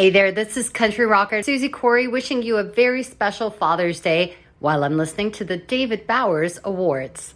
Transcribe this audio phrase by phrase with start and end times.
[0.00, 4.34] Hey there, this is country rocker Susie Corey wishing you a very special Father's Day
[4.58, 7.34] while I'm listening to the David Bowers Awards.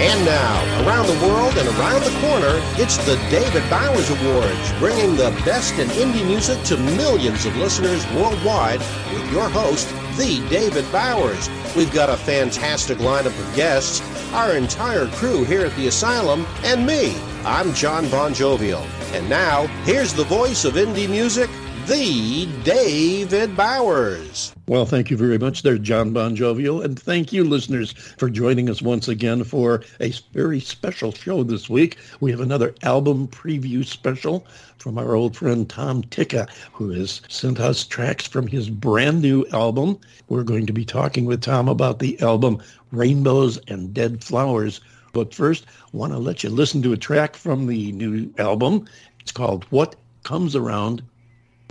[0.00, 5.14] And now, around the world and around the corner, it's the David Bowers Awards, bringing
[5.14, 8.80] the best in indie music to millions of listeners worldwide
[9.14, 11.48] with your host, the David Bowers.
[11.76, 14.02] We've got a fantastic lineup of guests,
[14.32, 17.16] our entire crew here at the Asylum, and me.
[17.44, 18.84] I'm John Bon Jovial.
[19.12, 21.50] And now, here's the voice of indie music,
[21.86, 24.54] the David Bowers.
[24.68, 26.80] Well, thank you very much there, John Bon Jovial.
[26.80, 31.68] And thank you, listeners, for joining us once again for a very special show this
[31.68, 31.98] week.
[32.20, 34.46] We have another album preview special
[34.78, 39.44] from our old friend Tom Tikka, who has sent us tracks from his brand new
[39.52, 39.98] album.
[40.28, 44.80] We're going to be talking with Tom about the album Rainbows and Dead Flowers.
[45.12, 48.86] But first, want to let you listen to a track from the new album.
[49.20, 51.02] It's called What Comes Around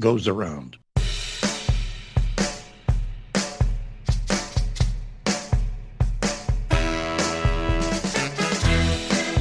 [0.02, 0.78] Goes Around.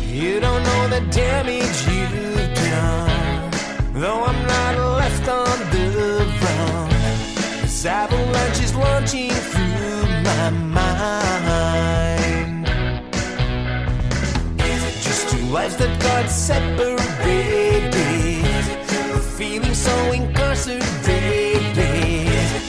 [0.09, 3.51] You don't know the damage you've done,
[3.95, 6.89] though I'm not left on the run.
[7.62, 12.18] This avalanche is launching through my mind.
[15.49, 17.95] Lives that got separated?
[19.37, 20.85] Feeling so incarcerated.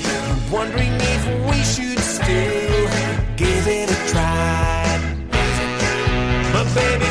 [0.05, 2.87] You're wondering if we should still
[3.35, 4.99] give it a try.
[6.53, 7.08] But baby,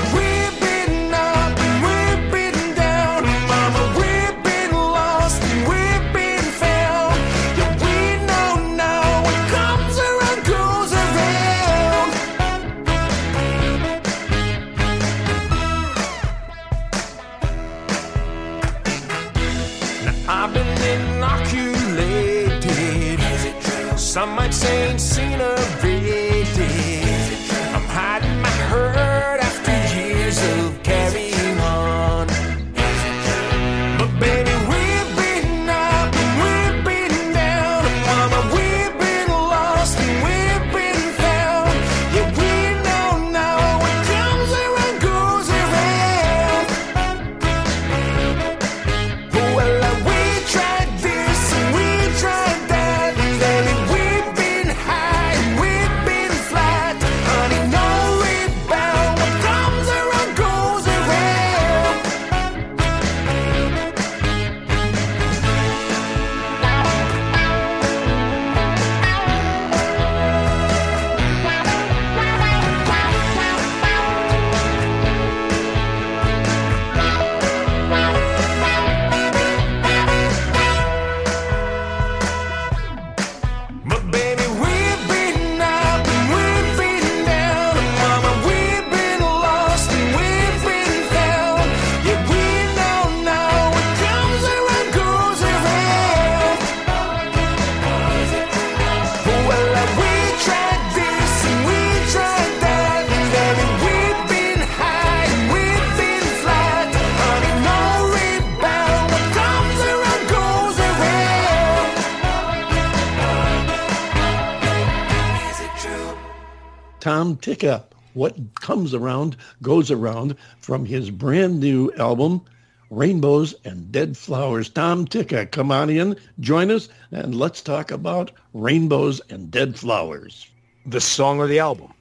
[117.00, 122.42] Tom Tikka, What Comes Around Goes Around from his brand new album,
[122.91, 124.69] Rainbows and Dead Flowers.
[124.69, 130.48] Tom Tikka, come on in, join us, and let's talk about Rainbows and Dead Flowers.
[130.86, 131.92] The song or the album?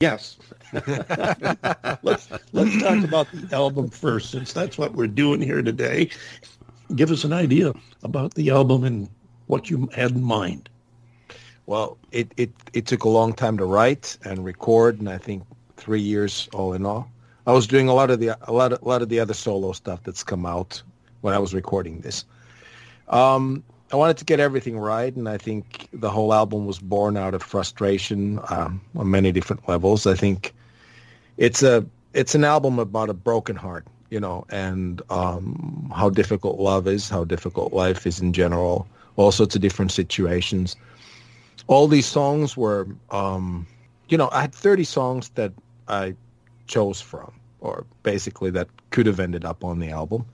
[0.00, 0.36] Yes.
[0.72, 6.10] let's let's talk about the album first, since that's what we're doing here today.
[6.94, 7.72] Give us an idea
[8.02, 9.08] about the album and
[9.46, 10.68] what you had in mind.
[11.66, 15.42] Well, it, it, it took a long time to write and record, and I think
[15.76, 17.10] three years all in all.
[17.46, 19.34] I was doing a lot of the a lot of, a lot of the other
[19.34, 20.82] solo stuff that's come out
[21.20, 22.24] when I was recording this.
[23.08, 27.16] Um, I wanted to get everything right, and I think the whole album was born
[27.16, 30.06] out of frustration um, on many different levels.
[30.08, 30.54] I think
[31.36, 36.58] it's a it's an album about a broken heart, you know, and um, how difficult
[36.58, 40.74] love is, how difficult life is in general, all sorts of different situations.
[41.68, 43.66] All these songs were, um,
[44.08, 45.52] you know, I had 30 songs that
[45.88, 46.14] I
[46.66, 50.26] chose from, or basically that could have ended up on the album.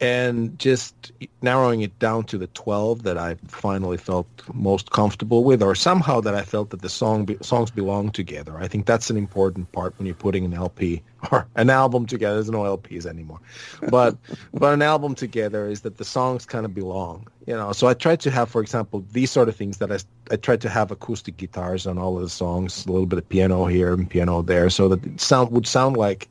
[0.00, 1.12] And just
[1.42, 6.20] narrowing it down to the 12 that I finally felt most comfortable with, or somehow
[6.22, 8.56] that I felt that the song be, songs belong together.
[8.58, 12.34] I think that's an important part when you're putting an LP or an album together.
[12.34, 13.40] There's no LPs anymore,
[13.88, 14.16] but
[14.54, 17.28] but an album together is that the songs kind of belong.
[17.46, 19.98] You know, so I tried to have, for example, these sort of things that I
[20.30, 23.28] I tried to have acoustic guitars on all of the songs, a little bit of
[23.28, 26.28] piano here and piano there, so that it sound would sound like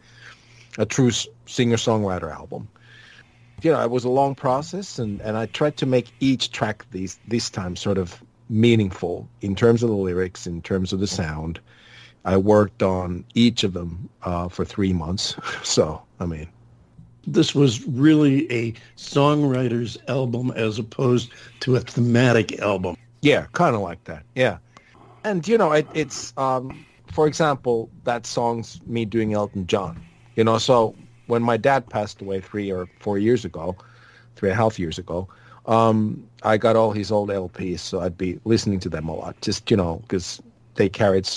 [0.77, 1.12] a true
[1.45, 2.68] singer-songwriter album
[3.63, 6.86] you know, it was a long process, and, and I tried to make each track
[6.92, 11.07] these this time sort of meaningful in terms of the lyrics, in terms of the
[11.07, 11.60] sound.
[12.25, 15.36] I worked on each of them uh, for three months.
[15.63, 16.48] So, I mean,
[17.25, 21.31] this was really a songwriter's album as opposed
[21.62, 22.98] to a thematic album.
[23.21, 24.24] Yeah, kind of like that.
[24.36, 24.57] Yeah,
[25.24, 30.04] and you know, it, it's um, for example, that song's me doing Elton John.
[30.36, 30.95] You know, so
[31.28, 33.75] when my dad passed away three or four years ago,
[34.36, 35.28] three and a half years ago,
[35.66, 39.40] um, I got all his old LPs, so I'd be listening to them a lot,
[39.42, 40.42] just you know, because
[40.75, 41.28] they carried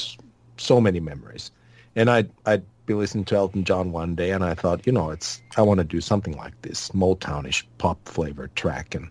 [0.58, 1.50] so many memories.
[1.94, 5.10] And I'd I'd be listening to Elton John one day, and I thought, you know,
[5.10, 9.08] it's I want to do something like this Motownish pop flavored track, and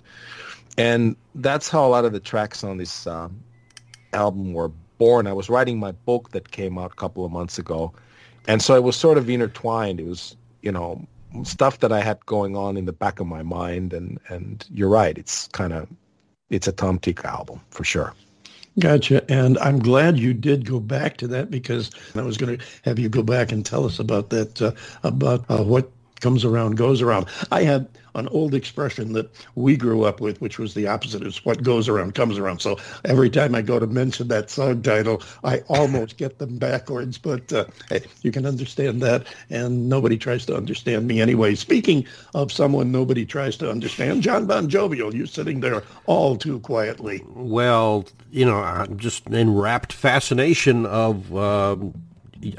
[0.77, 3.41] and that's how a lot of the tracks on this um,
[4.13, 5.27] album were born.
[5.27, 7.93] I was writing my book that came out a couple of months ago,
[8.47, 9.99] and so it was sort of intertwined.
[9.99, 11.07] It was you know,
[11.43, 13.93] stuff that I had going on in the back of my mind.
[13.93, 15.17] And, and you're right.
[15.17, 15.87] It's kind of,
[16.49, 18.13] it's a Tom Tikka album for sure.
[18.79, 19.23] Gotcha.
[19.31, 22.99] And I'm glad you did go back to that because I was going to have
[22.99, 24.71] you go back and tell us about that, uh,
[25.03, 25.89] about uh, what
[26.21, 27.27] comes around goes around.
[27.51, 31.35] I had an old expression that we grew up with, which was the opposite of
[31.37, 32.59] what goes around comes around.
[32.59, 37.17] So every time I go to mention that song title, I almost get them backwards.
[37.17, 41.55] But uh, hey, you can understand that, and nobody tries to understand me anyway.
[41.55, 46.59] Speaking of someone nobody tries to understand, John Bon Jovial, you sitting there all too
[46.61, 47.23] quietly.
[47.35, 51.35] Well, you know, I'm just in rapt fascination of.
[51.35, 51.93] Um,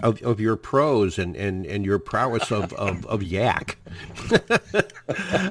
[0.02, 3.78] of, of your prose and, and, and your prowess of, of, of yak.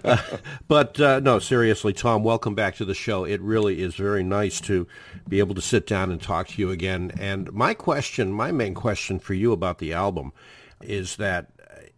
[0.04, 0.18] uh,
[0.68, 3.24] but uh, no, seriously, Tom, welcome back to the show.
[3.24, 4.88] It really is very nice to
[5.28, 7.12] be able to sit down and talk to you again.
[7.20, 10.34] And my question, my main question for you about the album
[10.82, 11.52] is that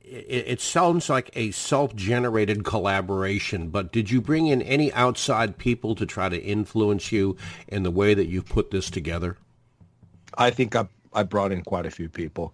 [0.03, 5.95] it, it sounds like a self-generated collaboration, but did you bring in any outside people
[5.95, 7.35] to try to influence you
[7.67, 9.37] in the way that you've put this together?
[10.37, 10.87] I think I
[11.17, 12.53] I brought in quite a few people.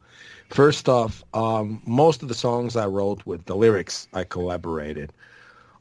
[0.49, 5.11] First off, um, most of the songs I wrote with the lyrics I collaborated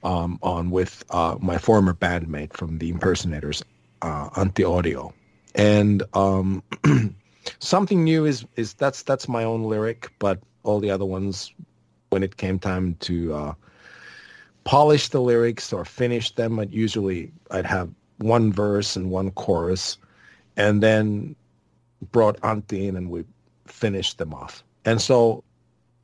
[0.03, 3.63] um, on with uh, my former bandmate from the Impersonators,
[4.03, 5.15] uh, Antti Audio,
[5.55, 6.61] and um,
[7.61, 11.53] something new is is that's that's my own lyric, but all the other ones,
[12.11, 13.55] when it came time to uh,
[14.65, 19.99] polish the lyrics or finish them, I'd usually I'd have one verse and one chorus,
[20.57, 21.37] and then
[22.11, 23.25] brought Antti in and we
[23.67, 24.65] finished them off.
[24.85, 25.45] And so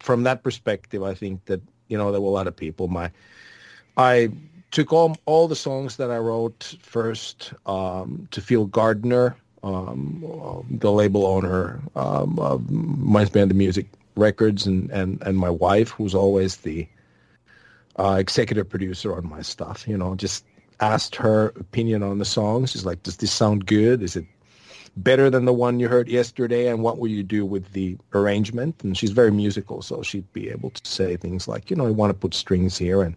[0.00, 2.88] from that perspective, I think that, you know, there were a lot of people.
[2.88, 3.10] My,
[3.96, 4.30] I
[4.70, 10.92] took all, all the songs that I wrote first um, to Phil Gardner, um, the
[10.92, 13.86] label owner um, of Minds Behind the Music
[14.16, 16.86] Records, and, and, and my wife, who's always the
[17.98, 20.44] uh, executive producer on my stuff, you know, just
[20.80, 22.70] asked her opinion on the songs.
[22.70, 24.00] She's like, does this sound good?
[24.00, 24.26] Is it
[25.02, 28.82] better than the one you heard yesterday and what will you do with the arrangement?
[28.82, 31.90] And she's very musical so she'd be able to say things like you know i
[31.90, 33.16] want to put strings here and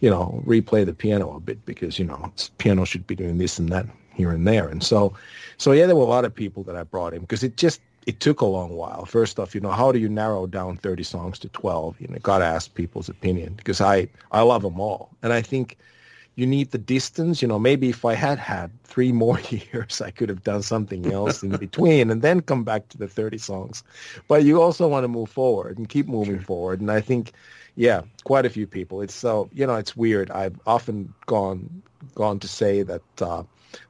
[0.00, 3.58] you know replay the piano a bit because you know piano should be doing this
[3.58, 4.68] and that here and there.
[4.68, 5.14] And so
[5.56, 7.80] so yeah there were a lot of people that i brought in because it just
[8.06, 9.04] it took a long while.
[9.04, 12.18] First off you know how do you narrow down 30 songs to 12 you know
[12.18, 15.10] got to ask people's opinion because i i love them all.
[15.22, 15.78] And i think
[16.38, 17.42] you need the distance.
[17.42, 21.12] You know, maybe if I had had three more years, I could have done something
[21.12, 23.82] else in between and then come back to the 30 songs.
[24.28, 26.44] But you also want to move forward and keep moving sure.
[26.44, 26.80] forward.
[26.80, 27.32] And I think,
[27.74, 29.02] yeah, quite a few people.
[29.02, 30.30] It's so, you know, it's weird.
[30.30, 31.82] I've often gone
[32.14, 33.42] gone to say that uh,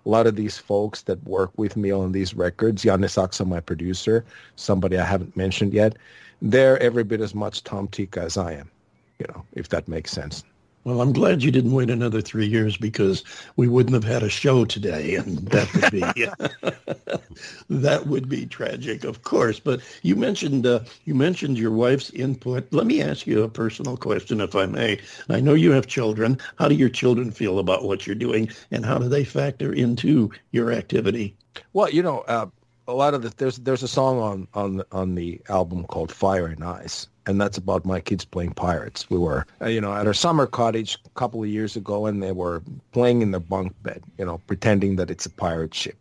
[0.06, 3.60] a lot of these folks that work with me on these records, Janne Saksa, my
[3.60, 4.24] producer,
[4.56, 5.96] somebody I haven't mentioned yet,
[6.40, 8.70] they're every bit as much Tom Tikka as I am,
[9.18, 10.44] you know, if that makes sense.
[10.88, 13.22] Well, I'm glad you didn't wait another three years because
[13.56, 16.00] we wouldn't have had a show today, and that would be
[17.68, 19.60] that would be tragic, of course.
[19.60, 22.72] But you mentioned uh, you mentioned your wife's input.
[22.72, 24.98] Let me ask you a personal question, if I may.
[25.28, 26.38] I know you have children.
[26.56, 30.30] How do your children feel about what you're doing, and how do they factor into
[30.52, 31.36] your activity?
[31.74, 32.46] Well, you know, uh,
[32.86, 36.46] a lot of the there's there's a song on on on the album called Fire
[36.46, 39.10] and Ice, and that's about my kids playing pirates.
[39.10, 42.22] We were, uh, you know, at our summer cottage a couple of years ago, and
[42.22, 45.96] they were playing in their bunk bed, you know, pretending that it's a pirate ship.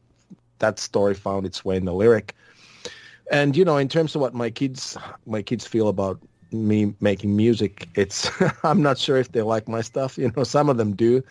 [0.60, 2.34] That story found its way in the lyric.
[3.30, 6.18] And you know, in terms of what my kids my kids feel about
[6.54, 8.32] me making music, it's
[8.64, 10.18] I'm not sure if they like my stuff.
[10.18, 11.22] You know, some of them do,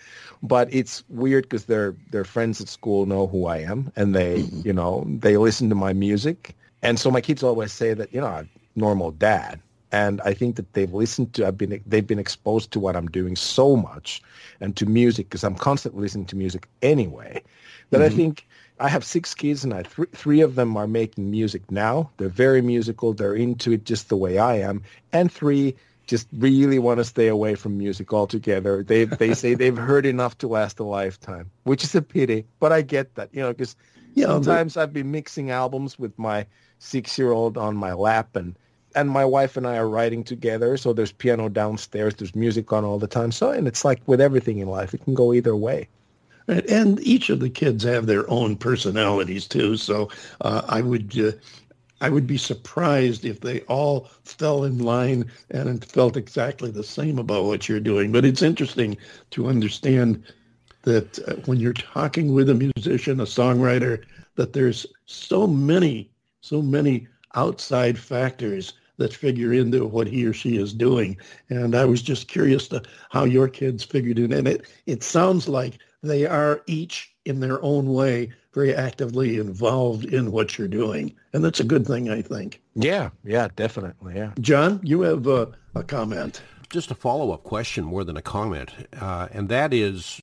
[0.43, 4.41] but it's weird because their their friends at school know who I am, and they
[4.62, 8.21] you know they listen to my music, and so my kids always say that you
[8.21, 9.59] know normal dad,
[9.93, 13.09] and I think that they've listened to I've been they've been exposed to what I'm
[13.09, 14.23] doing so much,
[14.61, 17.43] and to music because I'm constantly listening to music anyway,
[17.90, 18.16] that I mm-hmm.
[18.16, 18.47] think
[18.78, 22.11] I have six kids, and I th- three of them are making music now.
[22.16, 23.14] They're very musical.
[23.14, 25.76] They're into it just the way I am, and three
[26.07, 28.83] just really want to stay away from music altogether.
[28.83, 32.45] They they say they've heard enough to last a lifetime, which is a pity.
[32.61, 33.76] But I get that, you know, because
[34.14, 36.47] Yeah, but- sometimes I've been mixing albums with my
[36.78, 38.57] six-year-old on my lap, and
[38.97, 40.76] and my wife and I are writing together.
[40.76, 42.15] So there's piano downstairs.
[42.15, 43.31] There's music on all the time.
[43.31, 45.88] So and it's like with everything in life, it can go either way.
[46.49, 46.69] Right.
[46.69, 49.76] And each of the kids have their own personalities too.
[49.76, 50.09] So
[50.41, 51.33] uh, I would uh,
[52.00, 57.19] I would be surprised if they all fell in line and felt exactly the same
[57.19, 58.12] about what you're doing.
[58.12, 58.97] But it's interesting
[59.31, 60.23] to understand
[60.83, 64.05] that uh, when you're talking with a musician, a songwriter,
[64.37, 66.11] that there's so many,
[66.43, 71.17] so many outside factors that figure into what he or she is doing.
[71.49, 74.33] And I was just curious to how your kids figured in.
[74.33, 80.07] And it, it sounds like they are each in their own way very actively involved
[80.07, 81.15] in what you're doing.
[81.35, 82.62] And that's a good thing, I think.
[82.75, 84.33] Yeah, yeah, definitely, yeah.
[84.41, 86.41] John, you have uh, a comment.
[86.71, 90.21] Just a follow-up question more than a comment, uh, and that is,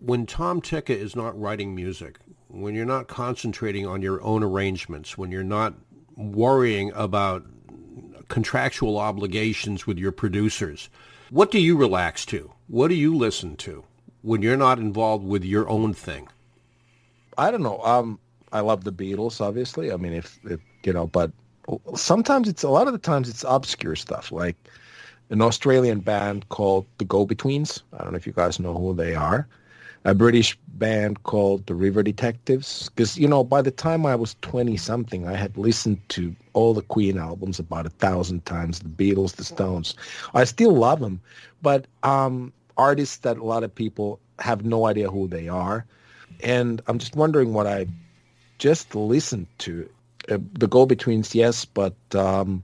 [0.00, 2.18] when Tom Tikka is not writing music,
[2.48, 5.74] when you're not concentrating on your own arrangements, when you're not
[6.16, 7.46] worrying about
[8.32, 10.88] contractual obligations with your producers,
[11.28, 12.50] what do you relax to?
[12.66, 13.84] What do you listen to
[14.22, 16.28] when you're not involved with your own thing?
[17.36, 17.78] I don't know.
[17.82, 18.18] Um,
[18.50, 19.92] I love the Beatles, obviously.
[19.92, 21.30] I mean, if, if you know, but
[21.94, 24.56] sometimes it's a lot of the times it's obscure stuff, like
[25.28, 27.82] an Australian band called the Go Betweens.
[27.92, 29.46] I don't know if you guys know who they are.
[30.06, 32.90] A British band called the River Detectives.
[32.90, 36.74] Because you know, by the time I was twenty something, I had listened to all
[36.74, 38.80] the Queen albums about a thousand times.
[38.80, 39.94] The Beatles, the Stones.
[40.34, 41.20] I still love them,
[41.62, 45.86] but um, artists that a lot of people have no idea who they are
[46.42, 47.86] and I'm just wondering what I
[48.58, 49.88] just listened to.
[50.28, 52.62] Uh, the Go-Betweens, yes, but um,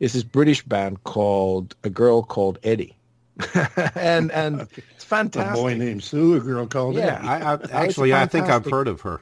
[0.00, 2.94] it's this British band called a girl called Eddy,
[3.94, 5.52] and and it's fantastic.
[5.52, 7.20] A boy named Sue, a girl called Yeah.
[7.22, 9.20] I, I, actually, I think I've heard of her.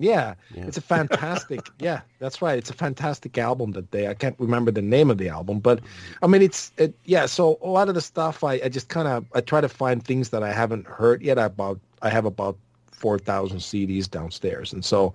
[0.00, 1.60] Yeah, it's a fantastic.
[1.80, 2.56] yeah, that's right.
[2.56, 4.06] It's a fantastic album that they.
[4.06, 5.80] I can't remember the name of the album, but
[6.22, 6.94] I mean, it's it.
[7.04, 9.68] Yeah, so a lot of the stuff I, I just kind of I try to
[9.68, 11.36] find things that I haven't heard yet.
[11.36, 12.56] About I have about
[12.92, 15.14] four thousand CDs downstairs, and so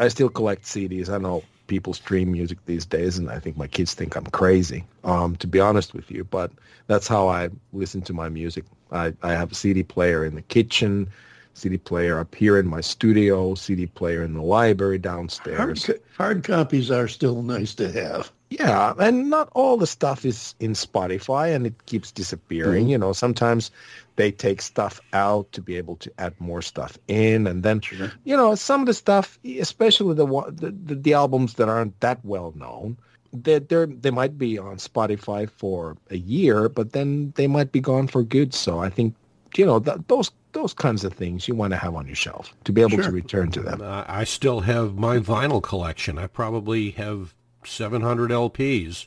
[0.00, 1.08] I still collect CDs.
[1.08, 4.84] I know people stream music these days, and I think my kids think I'm crazy.
[5.04, 6.50] Um, to be honest with you, but
[6.88, 8.64] that's how I listen to my music.
[8.90, 11.08] I, I have a CD player in the kitchen.
[11.54, 15.84] CD player up here in my studio, CD player in the library Hard, downstairs.
[15.86, 18.30] co- hard copies are still nice to have.
[18.50, 22.86] Yeah, and not all the stuff is in Spotify and it keeps disappearing.
[22.86, 22.90] Mhm.
[22.90, 23.70] You know, sometimes
[24.16, 28.10] they take stuff out to be able to add more stuff in and then Sure.
[28.24, 32.24] you know, some of the stuff, especially the the, the, the albums that aren't that
[32.24, 32.96] well known,
[33.32, 37.80] they they they might be on Spotify for a year, but then they might be
[37.80, 38.54] gone for good.
[38.54, 39.14] So I think
[39.56, 42.54] you know th- those those kinds of things you want to have on your shelf
[42.64, 43.82] to be able to return to them.
[43.82, 46.16] Uh, I still have my vinyl collection.
[46.18, 47.34] I probably have
[47.68, 49.06] 700 LPs,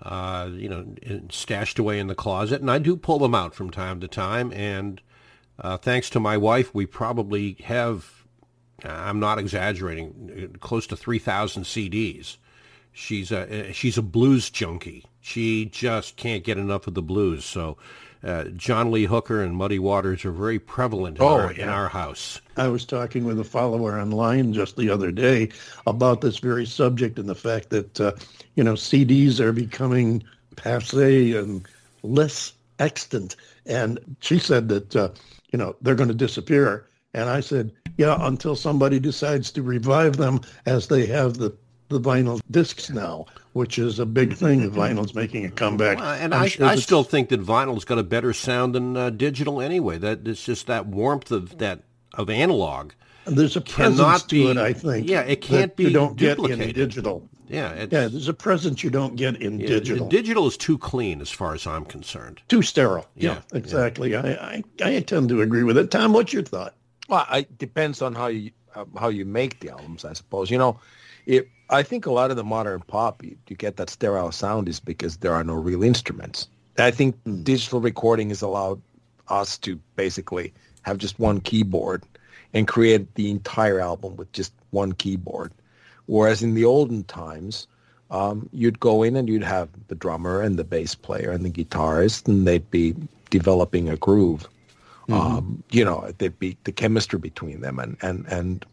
[0.00, 0.86] uh, you know,
[1.30, 4.52] stashed away in the closet, and I do pull them out from time to time.
[4.52, 5.00] And
[5.58, 8.24] uh, thanks to my wife, we probably have,
[8.84, 12.36] I'm not exaggerating, close to 3,000 CDs.
[12.92, 15.04] She's a she's a blues junkie.
[15.20, 17.44] She just can't get enough of the blues.
[17.44, 17.76] So.
[18.22, 21.88] Uh, John Lee Hooker and Muddy Waters are very prevalent in, Oh, our, in our
[21.88, 22.40] house.
[22.56, 25.48] I was talking with a follower online just the other day
[25.86, 28.12] about this very subject and the fact that, uh,
[28.56, 30.22] you know, CDs are becoming
[30.56, 31.66] passe and
[32.02, 33.36] less extant.
[33.64, 35.08] And she said that, uh,
[35.52, 36.86] you know, they're going to disappear.
[37.14, 41.54] And I said, yeah, until somebody decides to revive them as they have the,
[41.88, 44.60] the vinyl discs now, which is a big thing.
[44.60, 45.98] The vinyl's making a comeback.
[45.98, 48.96] Well, and I'm I, sure I still think that vinyl's got a better sound than
[48.96, 49.98] uh, digital anyway.
[49.98, 51.82] That it's just that warmth of that
[52.14, 52.92] of analog.
[53.26, 55.08] There's a cannot presence to be- it, I think.
[55.08, 57.28] yeah, it can't that you be don't get in digital.
[57.48, 60.08] Yeah, it's, Yeah, there's a presence you don't get in yeah, digital.
[60.08, 62.40] Digital is too clean, as far as I'm concerned.
[62.48, 63.06] Too sterile.
[63.16, 63.58] Yeah, Yeah, yeah.
[63.58, 64.14] exactly.
[64.16, 65.90] I, I I tend to agree with it.
[65.90, 66.74] Tom, what's your thought?
[67.08, 70.50] Well, it depends on how you uh, how you make the albums, I suppose.
[70.50, 70.78] You know,
[71.26, 71.48] it.
[71.70, 74.80] I think a lot of the modern pop, you, you get that sterile sound is
[74.80, 76.48] because there are no real instruments.
[76.78, 78.82] I think digital recording has allowed
[79.28, 82.04] us to basically have just one keyboard
[82.52, 85.52] and create the entire album with just one keyboard.
[86.06, 87.68] Whereas in the olden times,
[88.10, 91.50] um, you'd go in and you'd have the drummer and the bass player and the
[91.50, 92.96] guitarist, and they'd be
[93.30, 94.48] developing a groove.
[95.08, 98.64] Um, you know, there'd be the chemistry between them, and and and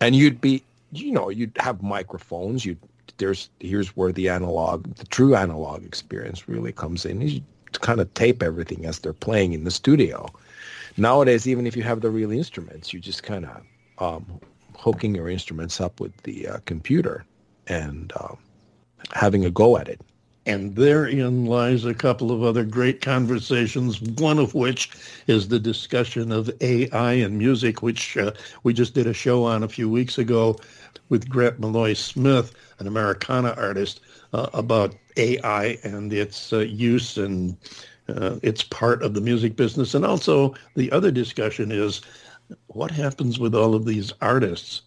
[0.00, 0.62] and you'd be,
[1.00, 2.64] you know, you'd have microphones.
[2.64, 2.76] You
[3.18, 7.20] there's here's where the analog, the true analog experience really comes in.
[7.20, 10.26] You kind of tape everything as they're playing in the studio.
[10.96, 13.62] Nowadays, even if you have the real instruments, you just kind of
[13.98, 14.40] um,
[14.76, 17.24] hooking your instruments up with the uh, computer
[17.66, 18.38] and um,
[19.12, 20.00] having a go at it.
[20.46, 24.90] And therein lies a couple of other great conversations, one of which
[25.26, 28.30] is the discussion of AI and music, which uh,
[28.62, 30.56] we just did a show on a few weeks ago
[31.08, 34.00] with Grant Maloy Smith, an Americana artist,
[34.32, 37.56] uh, about AI and its uh, use and
[38.08, 39.94] uh, its part of the music business.
[39.94, 42.00] And also the other discussion is
[42.68, 44.82] what happens with all of these artists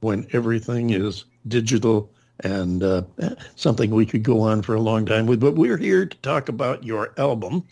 [0.00, 2.10] when everything is digital
[2.42, 3.02] and uh,
[3.56, 5.40] something we could go on for a long time with.
[5.40, 7.64] But we're here to talk about your album,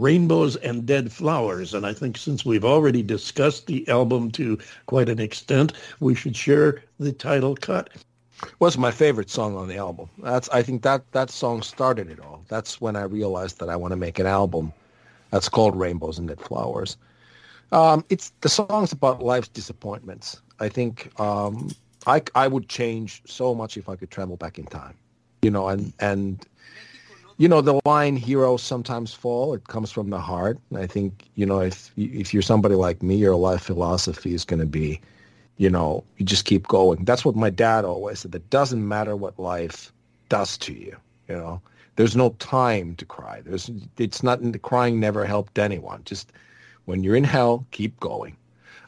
[0.00, 1.74] Rainbows and Dead Flowers.
[1.74, 6.36] And I think since we've already discussed the album to quite an extent, we should
[6.36, 7.90] share the title cut.
[8.58, 10.08] was my favorite song on the album.
[10.18, 12.44] That's I think that that song started it all.
[12.48, 14.72] That's when I realized that I want to make an album
[15.30, 16.96] that's called Rainbows and Dead Flowers.
[17.72, 20.40] Um, it's the song's about life's disappointments.
[20.58, 21.70] I think um,
[22.06, 24.94] I I would change so much if I could travel back in time,
[25.42, 26.44] you know, and and
[27.40, 30.58] you know the line "heroes sometimes fall." It comes from the heart.
[30.76, 34.60] I think you know if if you're somebody like me, your life philosophy is going
[34.60, 35.00] to be
[35.60, 37.04] you know, you just keep going.
[37.04, 38.34] That's what my dad always said.
[38.34, 39.92] It doesn't matter what life
[40.30, 40.96] does to you.
[41.28, 41.60] You know,
[41.96, 43.42] there's no time to cry.
[43.44, 46.00] There's, it's not, the crying never helped anyone.
[46.06, 46.32] Just
[46.86, 48.38] when you're in hell, keep going.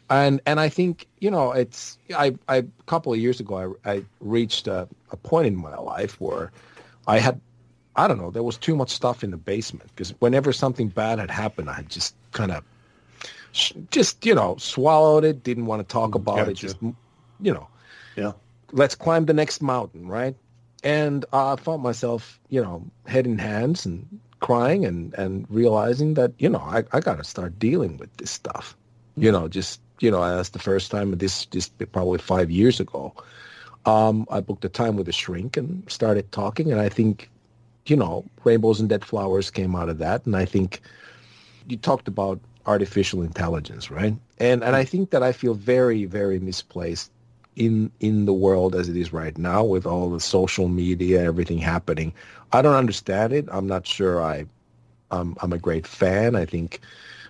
[0.08, 3.90] And, and I think, you know, it's, I, I, a couple of years ago, I,
[3.90, 6.52] I reached a, a point in my life where
[7.06, 7.38] I had,
[7.96, 11.18] I don't know, there was too much stuff in the basement because whenever something bad
[11.18, 12.64] had happened, I had just kind of
[13.90, 17.68] just you know swallowed it didn't want to talk about it just you know.
[18.16, 18.32] Yeah.
[18.72, 20.34] let's climb the next mountain right?
[20.84, 26.32] And i found myself you know head in hands and crying and and realizing that
[26.38, 28.76] you know i, I got to start dealing with this stuff.
[29.16, 33.12] You know just you know that's the first time this just probably five years ago.
[33.84, 37.28] Um, i booked a time with a shrink and started talking and i think
[37.86, 40.80] you know rainbows and dead flowers came out of that and i think
[41.68, 44.14] you talked about artificial intelligence, right?
[44.38, 47.10] And and I think that I feel very very misplaced
[47.56, 51.58] in in the world as it is right now with all the social media, everything
[51.58, 52.12] happening.
[52.52, 53.46] I don't understand it.
[53.50, 54.46] I'm not sure I
[55.10, 56.36] I'm I'm a great fan.
[56.36, 56.80] I think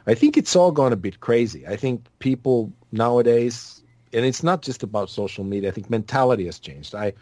[0.06, 1.66] I think it's all gone a bit crazy.
[1.66, 5.70] I think people nowadays and it's not just about social media.
[5.70, 6.94] I think mentality has changed.
[6.94, 7.14] I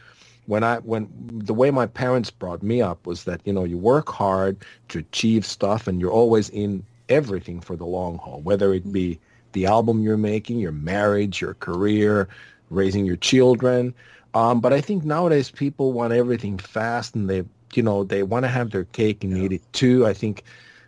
[0.50, 3.78] when I when the way my parents brought me up was that you know you
[3.78, 4.56] work hard
[4.88, 9.20] to achieve stuff and you're always in everything for the long haul, whether it be
[9.52, 12.28] the album you're making, your marriage, your career,
[12.68, 13.94] raising your children.
[14.34, 18.44] Um, but I think nowadays people want everything fast and they, you know, they want
[18.44, 20.04] to have their cake and eat it too.
[20.06, 20.42] I think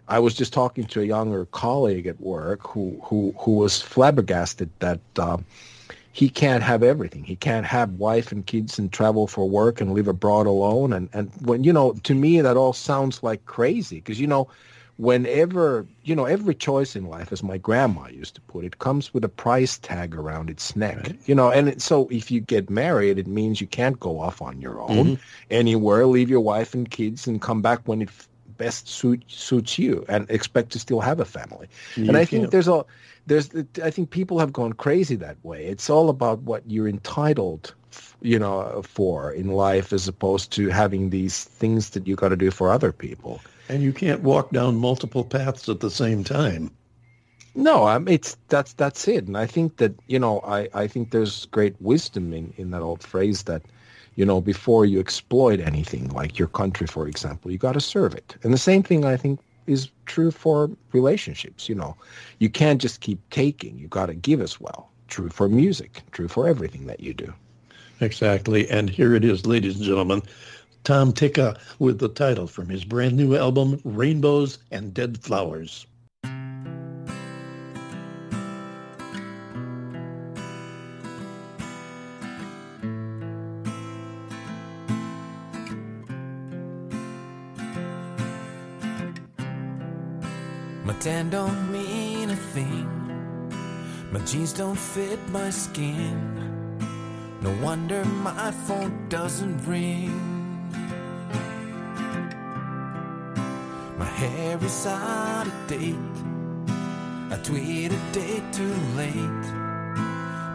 [0.08, 4.70] I was just talking to a younger colleague at work who, who, who was flabbergasted
[4.80, 5.44] that um,
[6.12, 7.24] he can't have everything.
[7.24, 10.92] He can't have wife and kids and travel for work and live abroad alone.
[10.92, 13.96] And, and when, you know, to me, that all sounds like crazy.
[13.96, 14.48] Because, you know,
[14.98, 19.12] whenever you know every choice in life as my grandma used to put it comes
[19.14, 21.12] with a price tag around its neck.
[21.24, 24.42] You know and it, so if you get married it means you can't go off
[24.42, 25.22] on your own mm-hmm.
[25.50, 26.06] anywhere.
[26.06, 30.04] Leave your wife and kids and come back when it f- best suit, suits you
[30.08, 31.68] and expect to still have a family.
[31.96, 32.84] And i think there's a
[33.26, 33.50] there's
[33.82, 35.66] i think people have gone crazy that way.
[35.66, 37.74] It's all about what you're entitled
[38.22, 42.36] you know for in life as opposed to having these things that you got to
[42.36, 43.40] do for other people.
[43.68, 46.70] And you can't walk down multiple paths at the same time.
[47.54, 51.10] No, um, it's that's that's it, and I think that you know I, I think
[51.10, 53.62] there's great wisdom in, in that old phrase that
[54.14, 58.14] you know before you exploit anything like your country, for example, you got to serve
[58.14, 61.68] it, and the same thing I think is true for relationships.
[61.68, 61.96] You know,
[62.38, 64.90] you can't just keep taking; you got to give as well.
[65.08, 67.32] True for music, true for everything that you do.
[68.00, 68.68] Exactly.
[68.68, 70.22] And here it is, ladies and gentlemen.
[70.84, 75.86] Tom Tikka with the title from his brand new album, Rainbows and Dead Flowers.
[91.02, 92.88] Tan don't mean a thing.
[94.12, 96.14] My jeans don't fit my skin.
[97.40, 100.14] No wonder my phone doesn't ring.
[103.98, 105.96] My hair is out of date.
[107.32, 109.46] I tweet a day too late.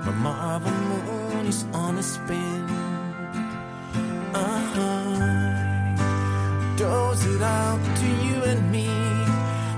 [0.06, 2.64] My Marvel moon is on a spin.
[4.34, 5.18] Uh-huh.
[6.78, 8.27] Does it out to you?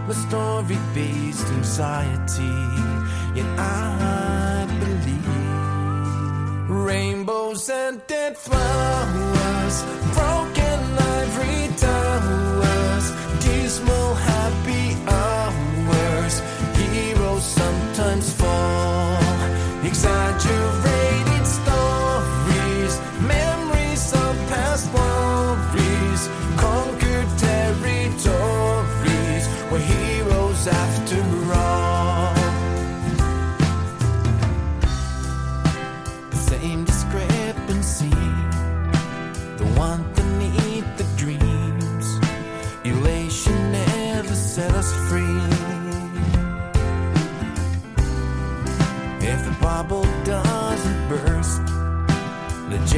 [0.09, 2.57] The story based anxiety.
[3.35, 9.83] Yet I believe rainbows and dead flowers,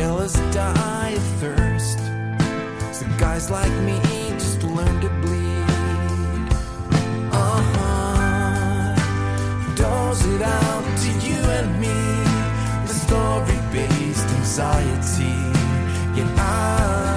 [0.01, 1.99] jealous die of thirst.
[2.91, 3.99] So guys like me
[4.33, 6.47] just learn to bleed.
[7.31, 8.95] Uh-huh.
[9.75, 11.99] Does it out to you and me?
[12.87, 15.37] The story-based anxiety.
[16.17, 17.10] Yet I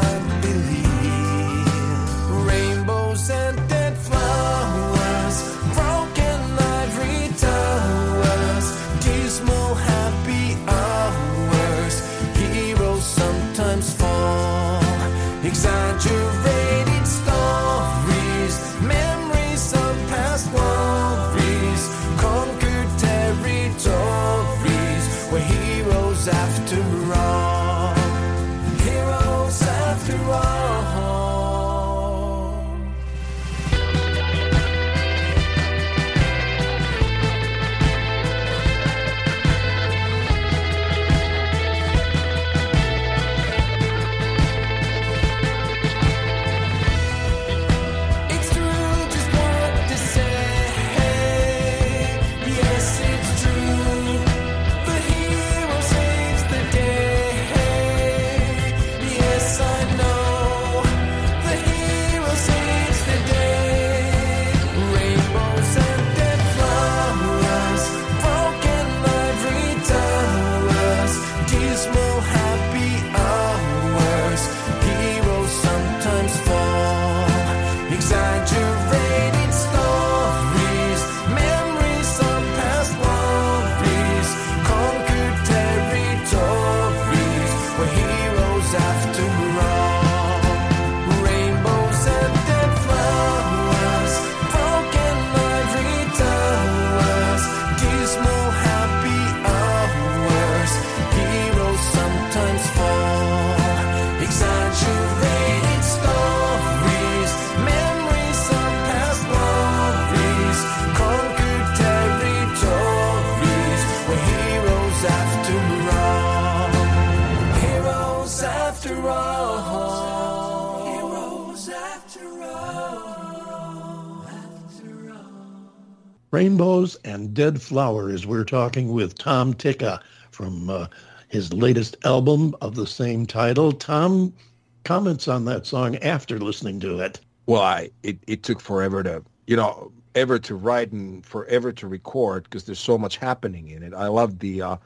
[126.34, 128.26] Rainbows and Dead Flowers.
[128.26, 130.00] We're talking with Tom Tikka
[130.32, 130.88] from uh,
[131.28, 133.70] his latest album of the same title.
[133.70, 134.34] Tom
[134.82, 137.20] comments on that song after listening to it.
[137.46, 141.86] Well, I it, it took forever to you know ever to write and forever to
[141.86, 143.94] record because there's so much happening in it.
[143.94, 144.76] I love the uh,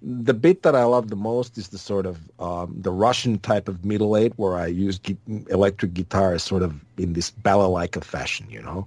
[0.00, 3.68] the bit that I love the most is the sort of um, the Russian type
[3.68, 4.98] of middle eight where I use
[5.50, 8.86] electric guitar sort of in this balalaika fashion, you know,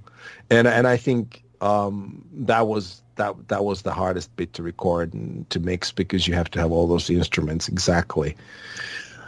[0.50, 5.14] and and I think um, that was that that was the hardest bit to record
[5.14, 8.36] and to mix because you have to have all those instruments exactly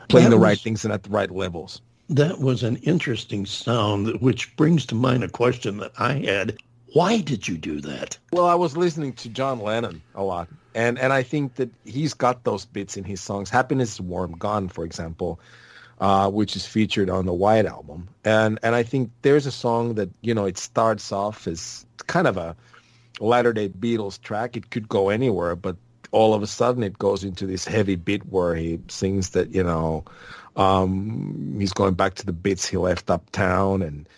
[0.10, 1.82] playing That the right was- things and at the right levels.
[2.10, 6.58] That was an interesting sound, which brings to mind a question that I had.
[6.94, 8.18] Why did you do that?
[8.34, 12.14] Well, I was listening to John Lennon a lot, And and I think that he's
[12.14, 13.50] got those bits in his songs.
[13.50, 15.40] Happiness is Warm Gun, for example,
[16.02, 18.10] uh, which is featured on the White album.
[18.26, 22.28] And and I think there's a song that, you know, it starts off as kind
[22.28, 22.56] of a
[23.20, 24.58] latter day Beatles track.
[24.58, 25.78] It could go anywhere, but
[26.12, 29.64] all of a sudden it goes into this heavy bit where he sings that, you
[29.64, 30.04] know,
[30.56, 33.84] um, he's going back to the bits he left uptown.
[33.84, 34.10] And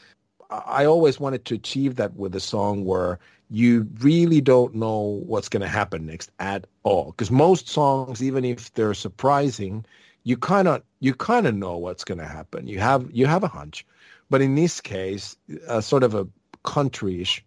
[0.49, 3.19] I always wanted to achieve that with a song where
[3.51, 7.11] you really don't know what's going to happen next at all.
[7.11, 9.85] Because most songs, even if they're surprising,
[10.23, 12.67] you kind of you kind of know what's going to happen.
[12.67, 13.85] You have you have a hunch.
[14.29, 15.35] But in this case,
[15.67, 16.27] a sort of a
[16.63, 17.41] countryish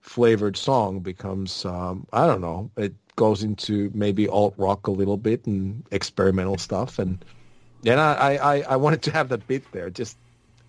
[0.00, 2.70] flavored song becomes um, I don't know.
[2.76, 7.24] It goes into maybe alt rock a little bit and experimental stuff and
[7.84, 9.88] and I, I, I wanted to have that bit there.
[9.88, 10.16] Just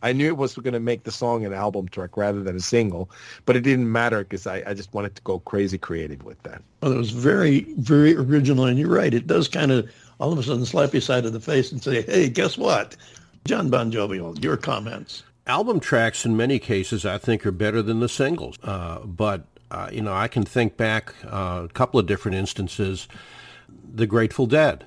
[0.02, 2.62] I knew it was going to make the song an album track rather than a
[2.62, 3.10] single,
[3.46, 6.62] but it didn't matter because I, I just wanted to go crazy creative with that.
[6.82, 9.14] Well, it was very, very original, and you're right.
[9.14, 11.82] It does kind of all of a sudden slap you side of the face and
[11.82, 12.96] say, hey, guess what?
[13.46, 15.24] John Bon Jovial, your comments.
[15.48, 18.58] Album tracks, in many cases, I think are better than the singles.
[18.62, 23.08] Uh, but, uh, you know, I can think back uh, a couple of different instances.
[23.92, 24.86] The Grateful Dead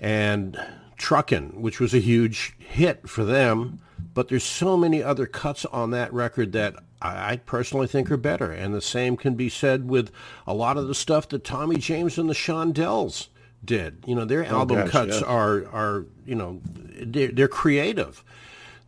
[0.00, 0.58] and
[0.98, 3.80] Truckin', which was a huge hit for them.
[4.14, 8.50] But there's so many other cuts on that record that I, personally think are better.
[8.50, 10.10] And the same can be said with
[10.46, 13.28] a lot of the stuff that Tommy James and the Shondells
[13.64, 14.04] did.
[14.06, 15.22] You know, their album gosh, cuts yes.
[15.22, 18.24] are are you know they're, they're creative.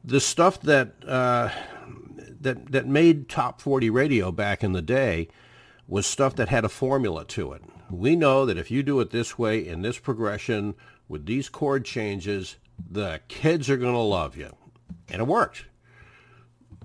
[0.05, 1.51] The stuff that uh,
[2.41, 5.29] that that made top forty radio back in the day
[5.87, 7.63] was stuff that had a formula to it.
[7.91, 10.77] We know that if you do it this way in this progression
[11.09, 12.57] with these chord changes,
[12.89, 14.55] the kids are going to love you,
[15.11, 15.65] and it worked.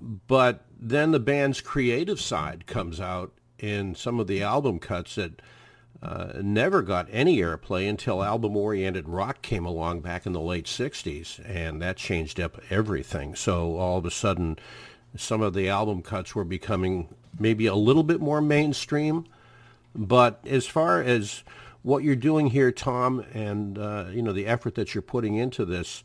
[0.00, 5.40] But then the band's creative side comes out in some of the album cuts that
[6.02, 11.40] uh, never got any airplay until album-oriented rock came along back in the late 60s,
[11.48, 13.34] and that changed up everything.
[13.34, 14.58] So all of a sudden,
[15.16, 17.08] some of the album cuts were becoming
[17.38, 19.24] maybe a little bit more mainstream.
[19.94, 21.42] But as far as
[21.82, 25.64] what you're doing here, Tom, and uh, you know the effort that you're putting into
[25.64, 26.04] this,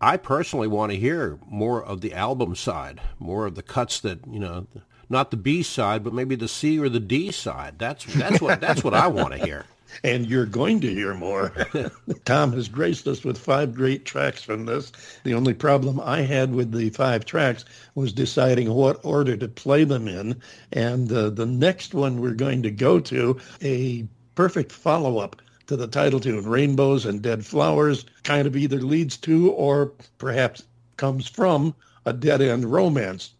[0.00, 4.20] I personally want to hear more of the album side, more of the cuts that
[4.30, 4.66] you know,
[5.08, 7.78] not the B side, but maybe the C or the D side.
[7.78, 9.64] That's that's what that's what I want to hear.
[10.04, 11.52] and you're going to hear more.
[12.24, 14.92] Tom has graced us with five great tracks from this.
[15.24, 19.84] The only problem I had with the five tracks was deciding what order to play
[19.84, 20.40] them in.
[20.72, 25.86] And uh, the next one we're going to go to, a perfect follow-up to the
[25.86, 30.64] title tune, Rainbows and Dead Flowers, kind of either leads to or perhaps
[30.96, 33.34] comes from a dead-end romance.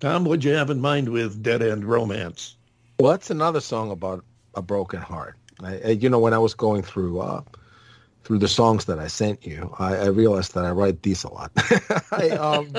[0.00, 2.56] Tom, what'd you have in mind with dead-end romance?
[2.98, 5.36] Well, that's another song about a broken heart.
[5.62, 7.42] I, I- you know, when I was going through uh,
[8.24, 11.32] through the songs that I sent you, I, I realized that I write these a
[11.32, 11.50] lot.
[12.12, 12.74] I, um,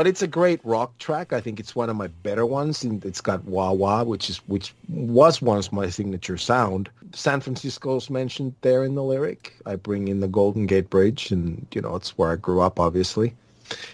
[0.00, 1.30] but it's a great rock track.
[1.30, 2.82] I think it's one of my better ones.
[2.82, 6.88] And it's got wah wah, which is which was once my signature sound.
[7.12, 9.54] San Francisco's mentioned there in the lyric.
[9.66, 12.80] I bring in the Golden Gate Bridge, and you know, it's where I grew up,
[12.80, 13.34] obviously.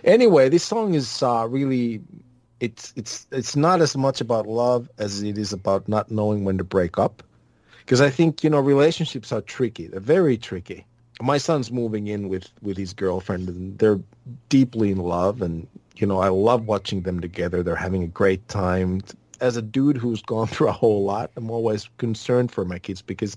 [0.05, 2.01] Anyway, this song is uh, really
[2.61, 6.57] it's it's it's not as much about love as it is about not knowing when
[6.57, 7.21] to break up
[7.81, 10.87] because i think you know relationships are tricky they're very tricky
[11.21, 14.01] my son's moving in with with his girlfriend and they're
[14.49, 18.47] deeply in love and you know i love watching them together they're having a great
[18.49, 19.01] time
[19.41, 23.03] as a dude who's gone through a whole lot i'm always concerned for my kids
[23.03, 23.37] because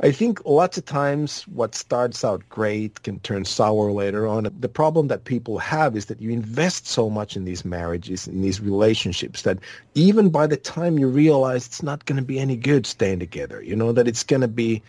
[0.00, 4.46] I think lots of times what starts out great can turn sour later on.
[4.60, 8.40] The problem that people have is that you invest so much in these marriages, in
[8.40, 9.58] these relationships, that
[9.94, 13.60] even by the time you realize it's not going to be any good staying together,
[13.60, 14.80] you know, that it's going to be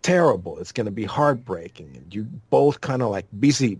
[0.00, 3.78] terrible, it's going to be heartbreaking, and you both kind of like busy,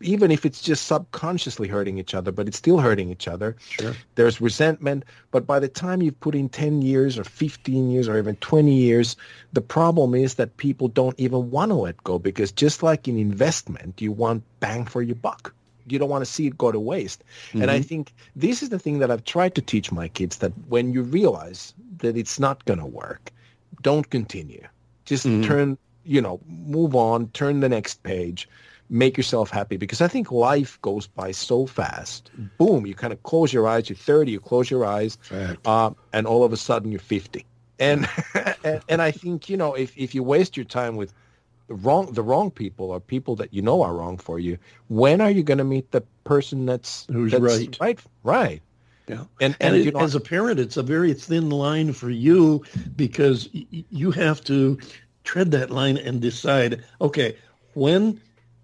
[0.00, 3.56] even if it's just subconsciously hurting each other, but it's still hurting each other.
[3.68, 3.94] Sure.
[4.14, 8.18] There's resentment, but by the time you've put in 10 years or 15 years or
[8.18, 9.16] even 20 years,
[9.52, 13.18] the problem is that people don't even want to let go because just like in
[13.18, 15.54] investment, you want bang for your buck.
[15.86, 17.24] You don't want to see it go to waste.
[17.54, 17.82] And I mm-hmm.
[17.84, 21.02] think this is the thing that I've tried to teach my kids that when you
[21.02, 23.32] realize that it's not going to work,
[23.82, 24.66] don't continue.
[25.06, 25.42] Just mm-hmm.
[25.42, 28.48] turn, you know, move on, turn the next page,
[28.90, 32.30] make yourself happy because I think life goes by so fast.
[32.58, 35.18] Boom, you kind of close your eyes, you're 30, you close your eyes,
[35.66, 37.44] uh, and all of a sudden you're 50.
[37.78, 38.08] And,
[38.64, 41.12] and and I think, you know, if, if you waste your time with
[41.68, 44.56] the wrong the wrong people or people that you know are wrong for you,
[44.88, 47.76] when are you going to meet the person that's Who's that's right.
[47.80, 48.62] Right, right.
[49.06, 52.64] Yeah, And- and, and, it- as a parent, it's a very thin line for you
[52.96, 54.78] because y- you have to
[55.24, 57.36] tread that line and decide, okay,
[57.74, 58.20] when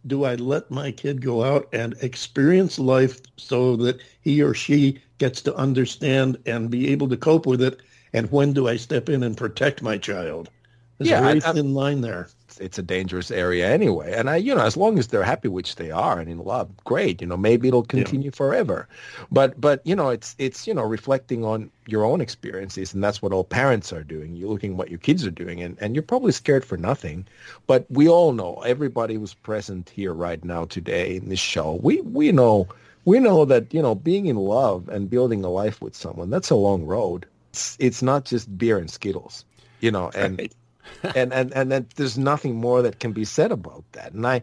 [0.06, 5.00] do I let my kid go out and experience life so that he or she
[5.18, 7.80] gets to understand and be able to cope with it,
[8.12, 10.50] and when do I step in and protect my child?
[10.98, 12.28] There's Yeah, a very I- I- thin line there.
[12.54, 14.12] It's, it's a dangerous area anyway.
[14.12, 16.70] And I, you know, as long as they're happy, which they are, and in love,
[16.84, 17.20] great.
[17.20, 18.88] You know, maybe it'll continue forever.
[19.30, 23.20] But, but you know, it's it's you know reflecting on your own experiences, and that's
[23.22, 24.36] what all parents are doing.
[24.36, 27.26] You're looking what your kids are doing, and and you're probably scared for nothing.
[27.66, 32.00] But we all know, everybody who's present here right now today in this show, we
[32.02, 32.68] we know
[33.04, 36.50] we know that you know being in love and building a life with someone that's
[36.50, 37.26] a long road.
[37.52, 39.44] It's, it's not just beer and skittles,
[39.80, 40.52] you know, and Right.
[41.14, 44.12] and and and that there's nothing more that can be said about that.
[44.12, 44.42] And I,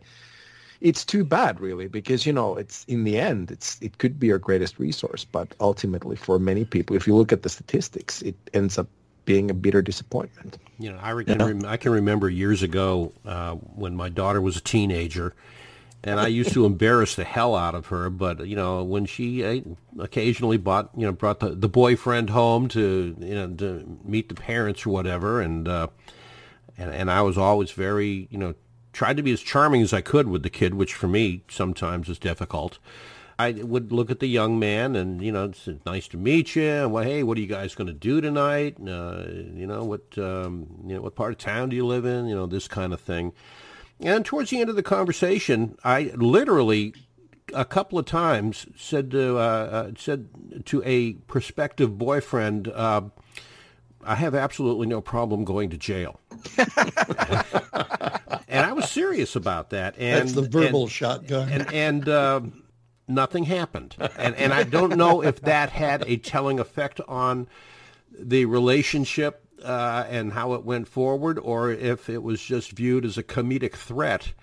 [0.81, 4.31] it's too bad, really, because you know, it's in the end, it's it could be
[4.31, 8.35] our greatest resource, but ultimately, for many people, if you look at the statistics, it
[8.53, 8.87] ends up
[9.25, 10.57] being a bitter disappointment.
[10.79, 14.57] You know, I can rem- I can remember years ago uh, when my daughter was
[14.57, 15.33] a teenager,
[16.03, 18.09] and I used to embarrass the hell out of her.
[18.09, 19.61] But you know, when she uh,
[19.99, 24.35] occasionally bought, you know, brought the, the boyfriend home to you know to meet the
[24.35, 25.87] parents or whatever, and uh,
[26.81, 28.55] and and I was always very, you know,
[28.93, 32.09] tried to be as charming as I could with the kid, which for me sometimes
[32.09, 32.79] is difficult.
[33.39, 36.87] I would look at the young man and, you know, it's nice to meet you.
[36.87, 38.77] Well, hey, what are you guys going to do tonight?
[38.79, 42.27] Uh, you know, what, um, you know, what part of town do you live in?
[42.27, 43.33] You know, this kind of thing.
[43.99, 46.93] And towards the end of the conversation, I literally
[47.53, 50.27] a couple of times said to uh, uh, said
[50.65, 53.01] to a prospective boyfriend, uh,
[54.05, 56.19] "I have absolutely no problem going to jail."
[58.47, 59.95] and I was serious about that.
[59.97, 61.49] And That's the verbal and- shotgun.
[61.49, 62.63] and and um,
[63.07, 63.95] nothing happened.
[64.17, 67.47] And and I don't know if that had a telling effect on
[68.17, 73.17] the relationship uh, and how it went forward, or if it was just viewed as
[73.17, 74.33] a comedic threat.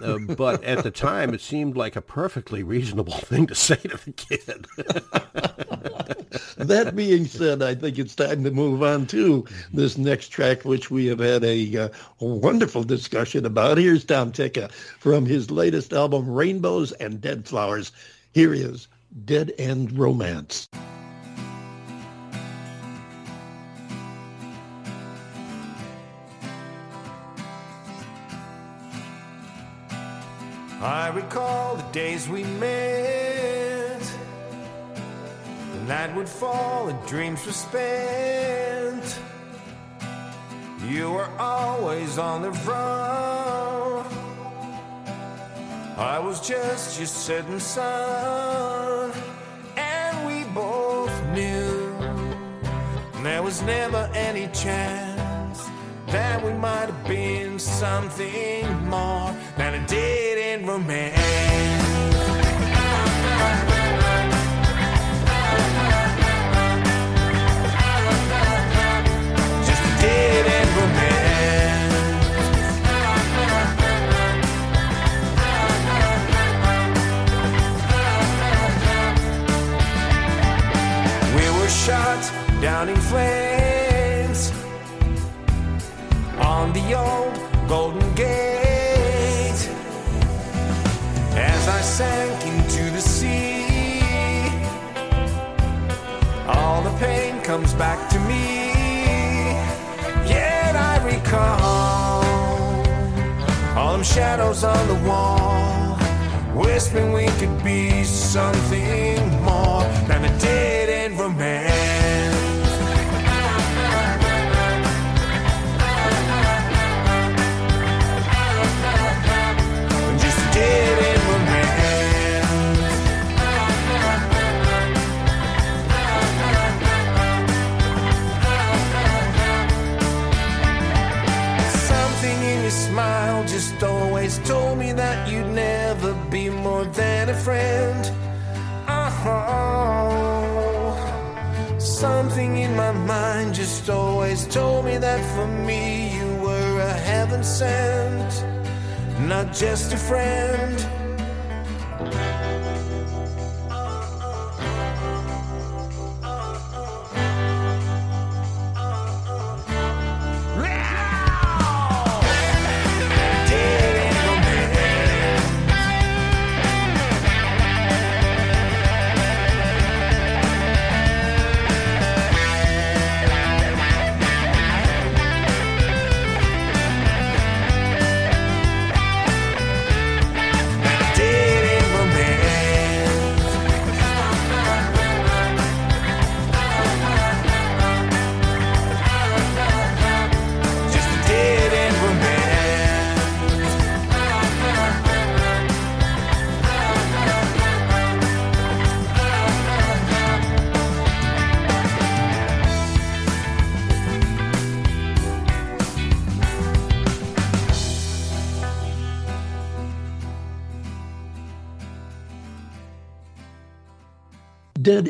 [0.00, 3.98] Uh, but at the time, it seemed like a perfectly reasonable thing to say to
[4.04, 4.66] the kid.
[6.56, 10.90] that being said, I think it's time to move on to this next track, which
[10.90, 11.88] we have had a, uh,
[12.20, 13.78] wonderful discussion about.
[13.78, 17.92] Here's Tom Tikka from his latest album, Rainbows and Dead Flowers.
[18.32, 18.88] Here is
[19.24, 20.68] Dead End Romance.
[30.82, 34.02] I recall the days we met.
[35.74, 39.20] The night would fall and dreams were spent.
[40.88, 44.06] You were always on the run.
[45.96, 49.12] I was just your setting sun.
[49.76, 51.94] And we both knew
[53.22, 55.11] there was never any chance
[56.12, 59.86] that we might have been something more than a
[60.36, 61.32] end romance.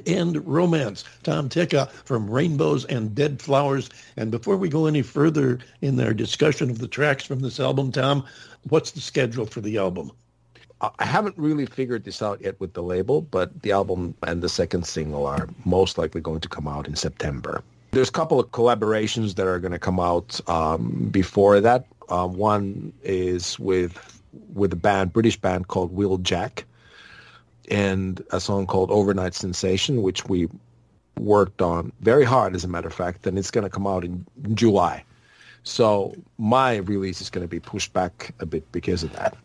[0.07, 1.05] End Romance.
[1.23, 3.89] Tom Tikka from Rainbows and Dead Flowers.
[4.17, 7.93] And before we go any further in our discussion of the tracks from this album,
[7.93, 8.25] Tom,
[8.69, 10.13] what's the schedule for the album?
[10.99, 14.49] I haven't really figured this out yet with the label, but the album and the
[14.49, 17.63] second single are most likely going to come out in September.
[17.93, 21.87] There's a couple of collaborations that are going to come out um, before that.
[22.09, 24.21] Uh, one is with
[24.55, 26.65] with a band, British band called Will Jack,
[27.71, 30.49] and a song called Overnight Sensation, which we
[31.19, 34.05] worked on very hard, as a matter of fact, and it's going to come out
[34.05, 35.05] in July.
[35.65, 39.37] So my release is going to be pushed back a bit because of that.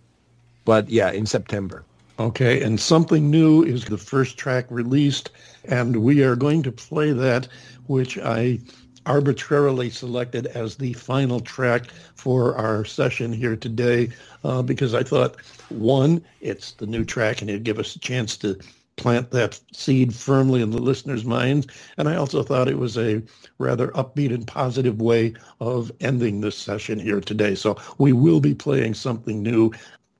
[0.65, 1.84] But yeah, in September.
[2.20, 5.30] Okay, and Something New is the first track released,
[5.65, 7.47] and we are going to play that,
[7.86, 8.59] which I
[9.05, 14.09] arbitrarily selected as the final track for our session here today
[14.43, 15.38] uh, because I thought,
[15.70, 18.57] one, it's the new track and it'd give us a chance to
[18.97, 21.68] plant that seed firmly in the listener's minds.
[21.97, 23.22] And I also thought it was a
[23.59, 27.55] rather upbeat and positive way of ending this session here today.
[27.55, 29.72] So we will be playing something new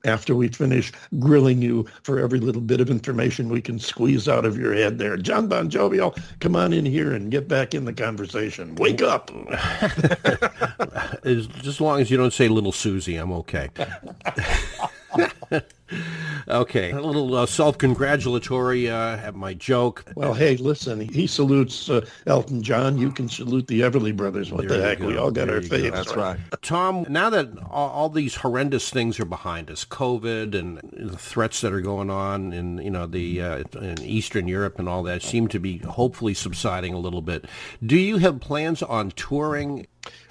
[0.04, 4.44] after we finish grilling you for every little bit of information we can squeeze out
[4.44, 5.16] of your head there.
[5.16, 8.76] John Bon Jovial, come on in here and get back in the conversation.
[8.76, 9.30] Wake up.
[11.24, 13.70] as, just as long as you don't say little Susie, I'm okay.
[16.48, 20.04] okay, a little uh, self-congratulatory uh, at my joke.
[20.14, 22.98] Well, hey, listen, he salutes uh, Elton John.
[22.98, 24.52] You can salute the Everly Brothers.
[24.52, 24.98] What There the heck?
[24.98, 25.06] go.
[25.06, 25.76] We all got There our you go.
[25.76, 25.92] faves.
[25.92, 26.38] That's right.
[26.62, 31.60] Tom, now that all, all these horrendous things are behind us, COVID and the threats
[31.62, 35.22] that are going on in you know the uh, in Eastern Europe and all that
[35.22, 37.44] seem to be hopefully subsiding a little bit.
[37.84, 39.86] Do you have plans on touring?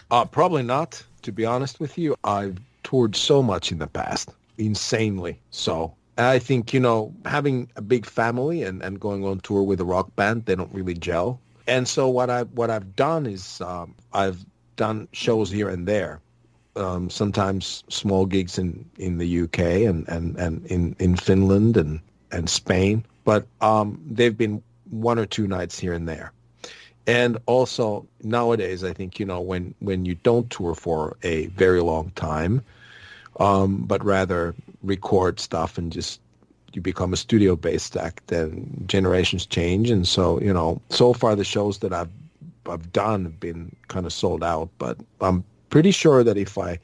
[0.09, 2.15] Uh, probably not, to be honest with you.
[2.23, 5.93] I've toured so much in the past, insanely so.
[6.17, 9.85] I think, you know, having a big family and, and going on tour with a
[9.85, 11.39] rock band, they don't really gel.
[11.67, 14.43] And so what I what I've done is um, I've
[14.77, 16.21] done shows here and there.
[16.75, 21.99] Um, sometimes small gigs in, in the UK and, and, and in, in Finland and,
[22.31, 23.03] and Spain.
[23.25, 26.31] But um, they've been one or two nights here and there.
[27.07, 31.81] And also nowadays, I think, you know, when, when you don't tour for a very
[31.81, 32.63] long time,
[33.37, 36.19] um, but rather record stuff and just
[36.73, 39.89] you become a studio-based act, then generations change.
[39.89, 42.09] And so, you know, so far the shows that I've
[42.69, 46.79] I've done have been kind of sold out, but I'm pretty sure that if I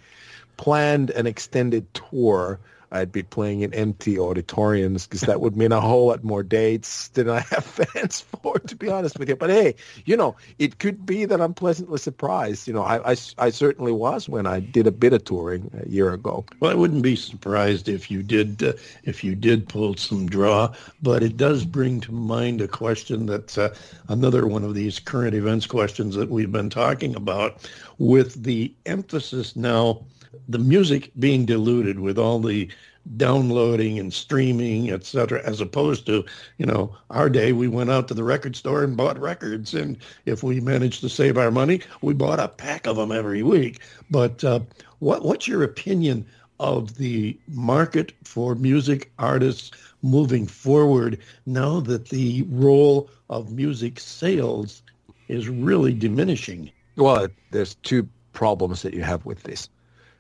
[0.55, 2.57] planned an extended tour,
[2.93, 7.07] I'd be playing in empty auditoriums because that would mean a whole lot more dates
[7.09, 9.35] than I have fans for, to be honest with you.
[9.35, 9.75] But hey,
[10.05, 12.67] you know, it could be that I'm pleasantly surprised.
[12.67, 15.89] You know, I, I, I certainly was when I did a bit of touring a
[15.89, 16.45] year ago.
[16.59, 18.73] Well, I wouldn't be surprised if you did uh,
[19.03, 23.57] if you did pull some draw, but it does bring to mind a question that's
[23.57, 23.75] uh,
[24.07, 29.55] another one of these current events questions that we've been talking about, with the emphasis
[29.55, 30.03] now,
[30.47, 32.69] the music being diluted with all the
[33.17, 36.23] downloading and streaming, et cetera, as opposed to,
[36.57, 39.73] you know, our day, we went out to the record store and bought records.
[39.73, 43.43] And if we managed to save our money, we bought a pack of them every
[43.43, 43.81] week.
[44.09, 44.61] But uh,
[44.99, 46.25] what, what's your opinion
[46.59, 54.81] of the market for music artists moving forward now that the role of music sales
[55.27, 56.71] is really diminishing?
[56.95, 59.67] Well, there's two problems that you have with this.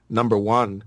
[0.09, 0.83] Number one,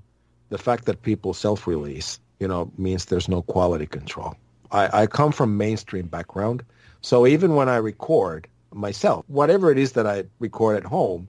[0.49, 4.35] the fact that people self-release, you know, means there's no quality control.
[4.73, 6.63] I, I come from mainstream background,
[7.01, 11.29] so even when I record myself, whatever it is that I record at home,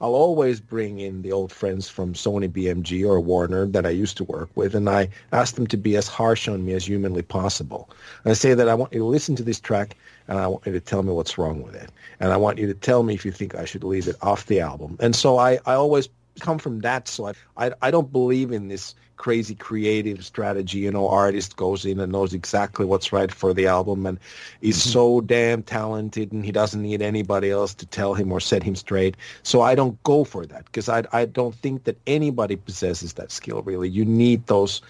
[0.00, 4.18] I'll always bring in the old friends from Sony BMG or Warner that I used
[4.18, 7.22] to work with, and I ask them to be as harsh on me as humanly
[7.22, 7.88] possible.
[8.22, 9.96] And I say that I want you to listen to this track,
[10.28, 11.90] and I want you to tell me what's wrong with it.
[12.20, 14.46] And I want you to tell me if you think I should leave it off
[14.46, 14.98] the album.
[15.00, 16.08] And so I, I always
[16.40, 17.08] come from that.
[17.08, 20.78] So I, I, I don't believe in this crazy creative strategy.
[20.78, 24.18] You know, artist goes in and knows exactly what's right for the album and
[24.60, 24.90] is mm-hmm.
[24.90, 28.76] so damn talented and he doesn't need anybody else to tell him or set him
[28.76, 29.16] straight.
[29.42, 33.32] So I don't go for that because I, I don't think that anybody possesses that
[33.32, 33.88] skill really.
[33.88, 34.82] You need those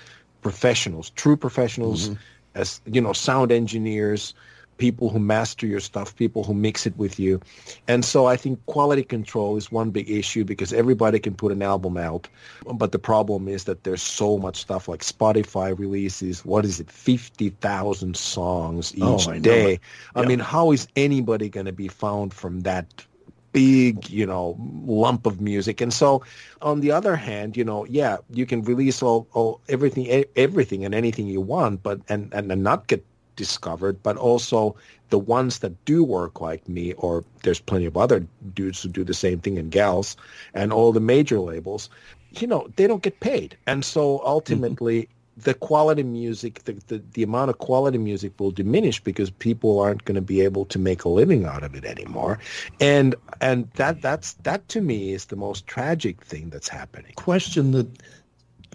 [0.42, 2.20] professionals, true professionals mm-hmm.
[2.54, 4.34] as, you know, sound engineers,
[4.78, 7.40] people who master your stuff, people who mix it with you.
[7.88, 11.62] And so I think quality control is one big issue because everybody can put an
[11.62, 12.28] album out.
[12.74, 16.90] But the problem is that there's so much stuff like Spotify releases, what is it,
[16.90, 19.80] 50,000 songs oh, each Oh, I day.
[20.14, 23.04] I mean, how is anybody going to be found from that
[23.52, 24.56] big, you know,
[24.86, 25.80] lump of music?
[25.80, 26.22] And so
[26.60, 30.94] on the other hand, you know, yeah, you can release all, all everything, everything and
[30.94, 33.04] anything you want, but, and, and, and not get
[33.36, 34.74] discovered, but also
[35.10, 39.04] the ones that do work like me, or there's plenty of other dudes who do
[39.04, 40.16] the same thing and gals,
[40.54, 41.88] and all the major labels,
[42.32, 43.56] you know, they don't get paid.
[43.66, 45.40] And so ultimately, mm-hmm.
[45.42, 50.04] the quality music, the, the, the amount of quality music will diminish because people aren't
[50.04, 52.38] going to be able to make a living out of it anymore.
[52.80, 57.12] And and that that's that to me is the most tragic thing that's happening.
[57.14, 57.88] Question that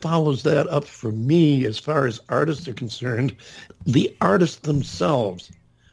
[0.01, 3.35] follows that up for me as far as artists are concerned,
[3.85, 5.51] the artists themselves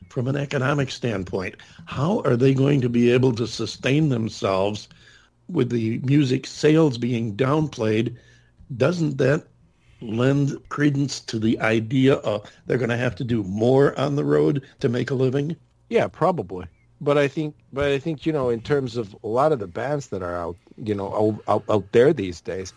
[0.09, 1.55] from an economic standpoint,
[1.87, 4.89] how are they going to be able to sustain themselves
[5.49, 8.17] with the music sales being downplayed,
[8.77, 9.47] doesn't that
[10.01, 14.25] lend credence to the idea of they're going to have to do more on the
[14.25, 15.57] road to make a living?
[15.89, 16.67] Yeah, probably.
[17.01, 19.67] But I think, but I think you know, in terms of a lot of the
[19.67, 22.73] bands that are out, you know, out, out there these days,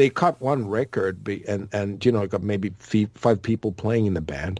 [0.00, 2.72] they cut one record and and you know got maybe
[3.14, 4.58] five people playing in the band.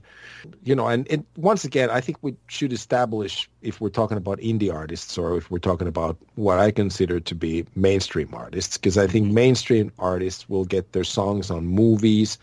[0.65, 4.39] You know and it, once again i think we should establish if we're talking about
[4.39, 8.97] indie artists or if we're talking about what i consider to be mainstream artists because
[8.97, 9.35] i think mm-hmm.
[9.35, 12.39] mainstream artists will get their songs on movies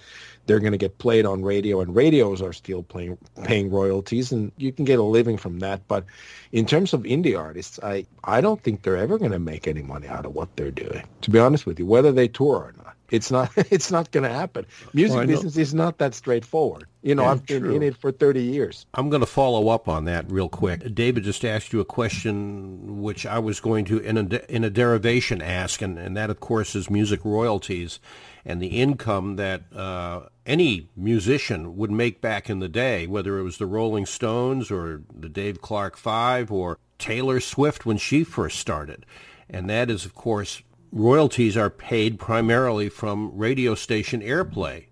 [0.47, 4.51] they're going to get played on radio and radios are still playing paying royalties and
[4.57, 5.87] you can get a living from that.
[5.87, 6.05] But
[6.51, 9.81] in terms of indie artists i i don't think they're ever going to make any
[9.81, 12.73] money out of what they're doing to be honest with you whether they tour or
[12.77, 12.95] not.
[13.09, 16.85] It's not it's not going to happen music well, business is not that straightforward.
[17.01, 17.75] You know yeah, i've been true.
[17.75, 18.85] in it for 30 years.
[18.93, 20.93] I'm going to follow up on that real quick.
[20.93, 24.69] David just asked you a question which i was going to in a, in a
[24.69, 27.99] derivation ask and, and that of course is music royalties
[28.47, 33.43] and the income that uh, any musician would make back in the day, whether it
[33.43, 38.57] was the Rolling Stones or the Dave Clark Five or Taylor Swift when she first
[38.57, 39.05] started.
[39.49, 40.61] And that is, of course,
[40.93, 44.85] royalties are paid primarily from radio station airplay.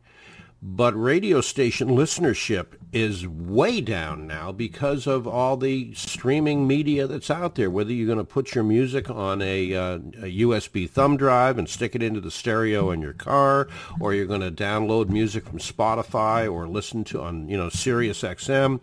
[0.67, 7.29] But radio station listenership is way down now because of all the streaming media that's
[7.29, 7.69] out there.
[7.69, 11.69] Whether you're going to put your music on a, uh, a, USB thumb drive and
[11.69, 13.67] stick it into the stereo in your car,
[13.99, 18.23] or you're going to download music from Spotify or listen to on you know Sirius
[18.23, 18.81] XM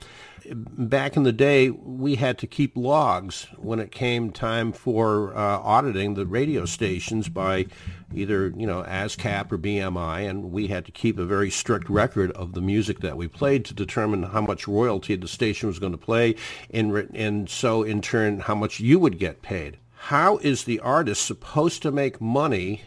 [0.50, 5.58] back in the day, we had to keep logs when it came time for uh,
[5.58, 7.66] auditing the radio stations by
[8.14, 12.30] either, you know, ASCAP or BMI, and we had to keep a very strict record
[12.32, 15.92] of the music that we played to determine how much royalty the station was going
[15.92, 16.34] to play,
[16.70, 19.78] and, and so in turn, how much you would get paid.
[20.06, 22.82] How is the artist supposed to make money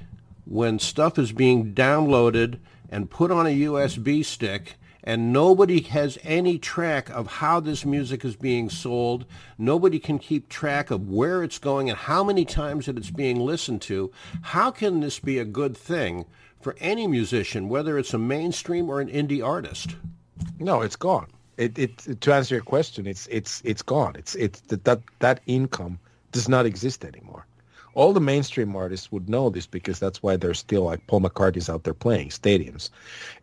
[0.46, 4.76] when stuff is being downloaded and put on a USB stick
[5.06, 9.26] and nobody has any track of how this music is being sold.
[9.58, 13.40] Nobody can keep track of where it's going and how many times that it's being
[13.40, 14.12] listened to.
[14.42, 16.26] How can this be a good thing
[16.60, 19.96] for any musician, whether it's a mainstream or an indie artist?
[20.60, 21.28] No, it's gone.
[21.58, 24.16] It, it to answer your question, it's it's it's gone.
[24.18, 26.00] It's it's that that income
[26.34, 27.46] does not exist anymore
[27.96, 31.70] all the mainstream artists would know this because that's why they're still like Paul McCartney's
[31.70, 32.90] out there playing stadiums,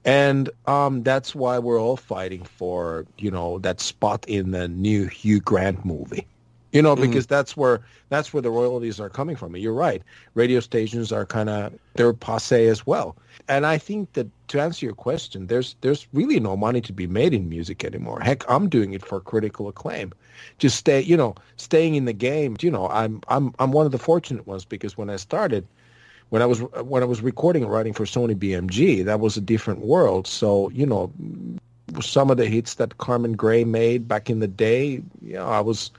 [0.04, 5.08] and um, that's why we're all fighting for you know that spot in the new
[5.08, 6.26] Hugh Grant movie.
[6.72, 7.02] You know, mm-hmm.
[7.02, 7.34] because mm-hmm.
[7.34, 9.56] that's where that's where the royalties are coming from.
[9.56, 10.02] You're right.
[10.34, 13.16] Radio stations are kind of they're passe as well.
[13.48, 17.06] And I think that to answer your question, there's there's really no money to be
[17.06, 18.20] made in music anymore.
[18.20, 20.12] Heck, I'm doing it for critical acclaim.
[20.58, 22.56] Just stay, you know, staying in the game.
[22.60, 25.66] You know, I'm I'm I'm one of the fortunate ones because when I started,
[26.30, 29.40] when I was when I was recording and writing for Sony BMG, that was a
[29.40, 30.26] different world.
[30.26, 31.12] So you know,
[32.00, 35.60] some of the hits that Carmen Gray made back in the day, you know, I
[35.60, 35.90] was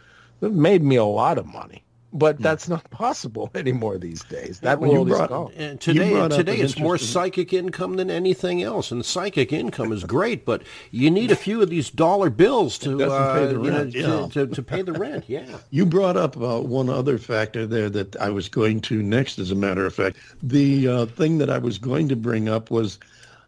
[0.43, 1.83] it made me a lot of money.
[2.15, 2.43] But hmm.
[2.43, 4.59] that's not possible anymore these days.
[4.59, 5.51] That well, world brought, is gone.
[5.57, 10.45] And today, today it's more psychic income than anything else, and psychic income is great.
[10.45, 14.03] But you need a few of these dollar bills to uh, pay the rent, you
[14.03, 14.27] know, yeah.
[14.27, 15.25] to, to, to, pay the rent.
[15.27, 15.57] Yeah.
[15.71, 19.39] You brought up uh, one other factor there that I was going to next.
[19.39, 22.69] As a matter of fact, the uh, thing that I was going to bring up
[22.69, 22.99] was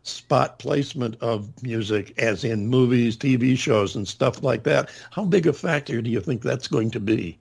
[0.05, 4.89] spot placement of music, as in movies, TV shows, and stuff like that.
[5.11, 7.37] How big a factor do you think that's going to be?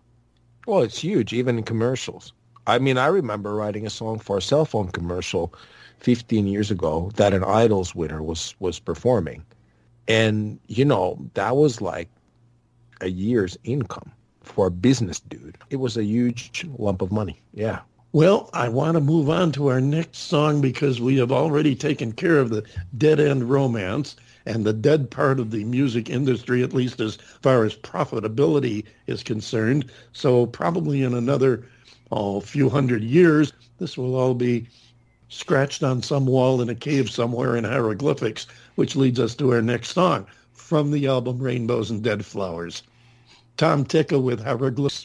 [0.66, 2.32] Well, it's huge, even in commercials.
[2.66, 5.52] I mean, I remember writing a song for a cell phone commercial
[5.98, 9.44] 15 years ago that an Idols winner was was performing,
[10.08, 12.08] and you know that was like
[13.02, 14.10] a year's income
[14.40, 15.58] for a business dude.
[15.68, 17.40] It was a huge lump of money.
[17.52, 17.80] Yeah.
[18.14, 22.12] Well, I want to move on to our next song because we have already taken
[22.12, 22.62] care of the
[22.96, 24.14] dead end romance
[24.46, 29.24] and the dead part of the music industry, at least as far as profitability is
[29.24, 29.90] concerned.
[30.12, 31.66] So probably in another
[32.12, 34.68] oh, few hundred years, this will all be
[35.28, 38.46] scratched on some wall in a cave somewhere in hieroglyphics,
[38.76, 40.24] which leads us to our next song.
[40.52, 42.84] from the album Rainbows and Dead Flowers.
[43.56, 45.02] Tom Tikka with Hieroglyphs.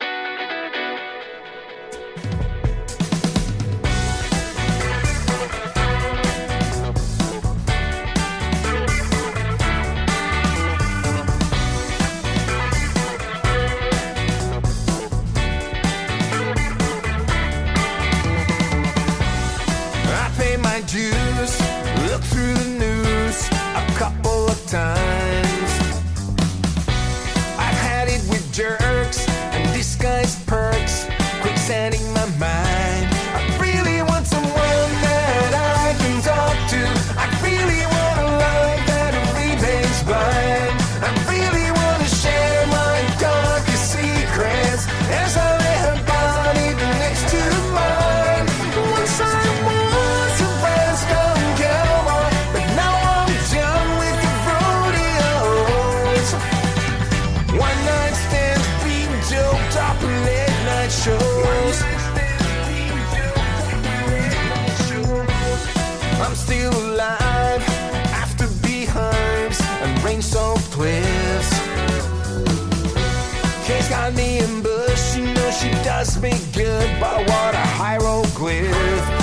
[76.21, 79.18] Me good, but what a hieroglyph.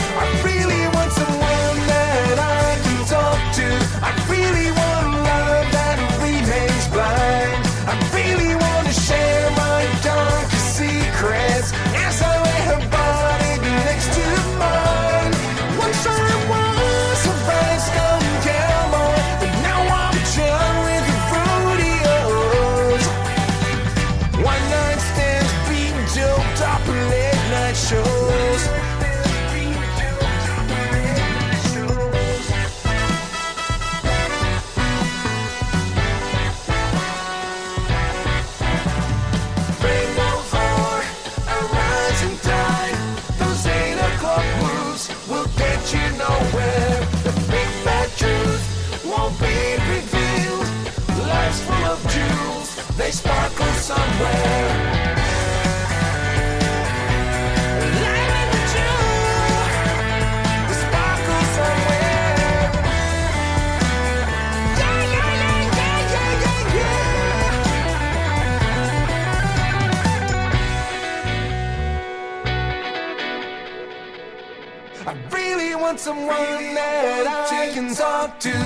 [76.07, 78.66] Someone that I can talk to.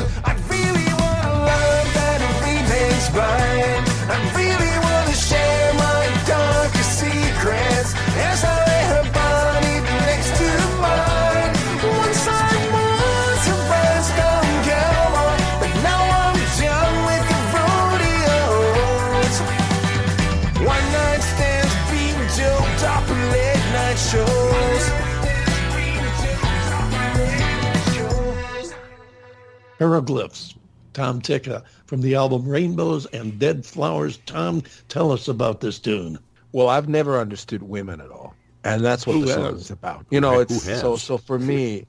[29.81, 30.55] Hieroglyphs.
[30.93, 34.19] Tom Tikka from the album Rainbows and Dead Flowers.
[34.27, 36.19] Tom, tell us about this tune.
[36.53, 39.63] Well, I've never understood women at all, and that's what Who the song has?
[39.63, 40.05] is about.
[40.11, 41.87] You know, it's so so for me,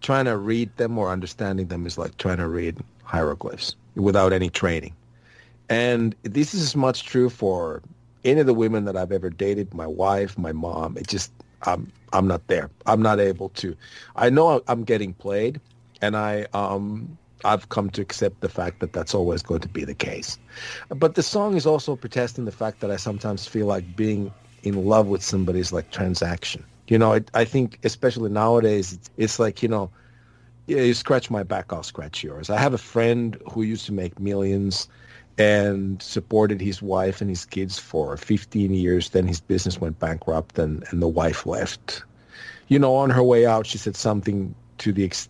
[0.00, 4.48] trying to read them or understanding them is like trying to read hieroglyphs without any
[4.48, 4.94] training.
[5.68, 7.82] And this is as much true for
[8.24, 10.96] any of the women that I've ever dated, my wife, my mom.
[10.96, 11.30] It just
[11.62, 12.70] I'm I'm not there.
[12.86, 13.76] I'm not able to.
[14.16, 15.60] I know I'm getting played,
[16.00, 19.84] and I um I've come to accept the fact that that's always going to be
[19.84, 20.38] the case.
[20.88, 24.32] But the song is also protesting the fact that I sometimes feel like being
[24.62, 26.64] in love with somebody is like transaction.
[26.88, 29.90] You know, it, I think especially nowadays, it's, it's like you know,
[30.66, 32.50] you scratch my back, I'll scratch yours.
[32.50, 34.88] I have a friend who used to make millions
[35.38, 39.10] and supported his wife and his kids for 15 years.
[39.10, 42.02] Then his business went bankrupt and, and the wife left.
[42.66, 45.28] You know, on her way out, she said something to the ex-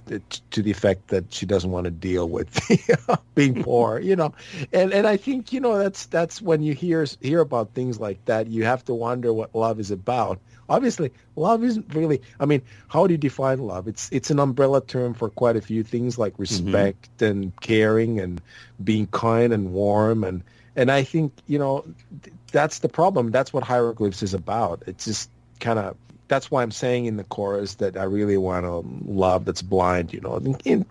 [0.50, 2.58] to the effect that she doesn't want to deal with
[3.08, 3.98] uh, being poor.
[3.98, 4.32] You know,
[4.72, 8.24] and and I think you know that's that's when you hear hear about things like
[8.26, 10.38] that, you have to wonder what love is about.
[10.70, 12.20] Obviously, love isn't really.
[12.40, 13.88] I mean, how do you define love?
[13.88, 16.42] It's it's an umbrella term for quite a few things like mm-hmm.
[16.42, 18.40] respect and caring and
[18.84, 20.42] being kind and warm and
[20.76, 21.84] and I think you know
[22.22, 23.30] th- that's the problem.
[23.30, 24.82] That's what hieroglyphs is about.
[24.86, 25.96] It's just kind of
[26.28, 30.12] that's why I'm saying in the chorus that I really want a love that's blind,
[30.12, 30.38] you know,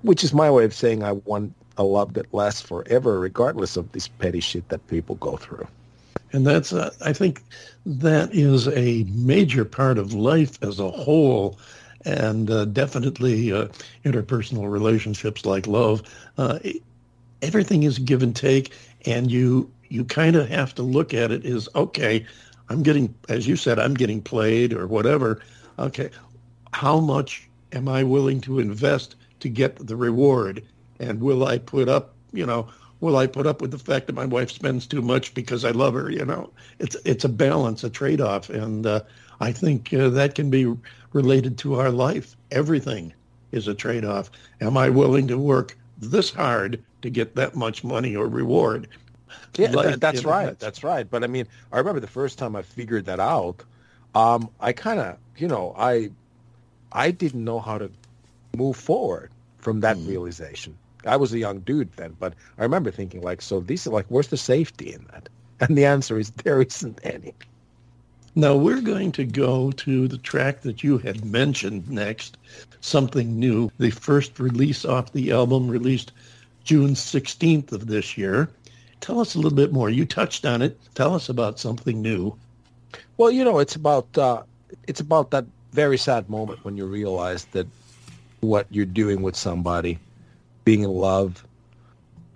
[0.01, 3.91] which is my way of saying I want a love that lasts forever, regardless of
[3.91, 5.67] this petty shit that people go through.
[6.33, 7.43] And that's, uh, I think
[7.85, 11.57] that is a major part of life as a whole.
[12.05, 13.67] And uh, definitely uh,
[14.05, 16.03] interpersonal relationships like love.
[16.37, 16.59] Uh,
[17.41, 18.71] everything is give and take,
[19.05, 22.25] and you you kind of have to look at it as okay,
[22.69, 25.41] I'm getting, as you said, I'm getting played or whatever.
[25.79, 26.09] Okay,
[26.73, 30.63] how much am I willing to invest to get the reward?
[30.99, 32.67] And will I put up, you know,
[32.99, 35.71] will I put up with the fact that my wife spends too much because I
[35.71, 36.09] love her?
[36.09, 39.01] You know, it's it's a balance, a trade-off, and uh,
[39.39, 40.73] I think uh, that can be
[41.13, 42.35] related to our life.
[42.51, 43.13] Everything
[43.51, 44.31] is a trade-off.
[44.61, 48.87] Am I willing to work this hard to get that much money or reward?
[49.57, 50.57] Yeah, that, that's right.
[50.59, 51.09] That's right.
[51.09, 53.63] But I mean, I remember the first time I figured that out.
[54.15, 56.11] Um, I kind of, you know, I,
[56.91, 57.91] I didn't know how to
[58.53, 60.05] move forward from that Mm-hmm.
[60.05, 60.77] realization.
[61.05, 64.07] I was a young dude then, but I remember thinking like, so these are like,
[64.09, 65.29] where's the safety in that?
[65.59, 67.33] And the answer is there isn't any.
[68.35, 72.37] Now we're going to go to the track that you had mentioned next,
[72.79, 76.11] Something New, the first release off the album released
[76.63, 78.49] June 16th of this year.
[79.01, 79.89] Tell us a little bit more.
[79.89, 80.79] You touched on it.
[80.95, 82.35] Tell us about Something New.
[83.17, 84.43] Well, you know, it's about uh,
[84.87, 87.67] it's about that very sad moment when you realize that
[88.41, 89.99] what you're doing with somebody,
[90.65, 91.45] being in love,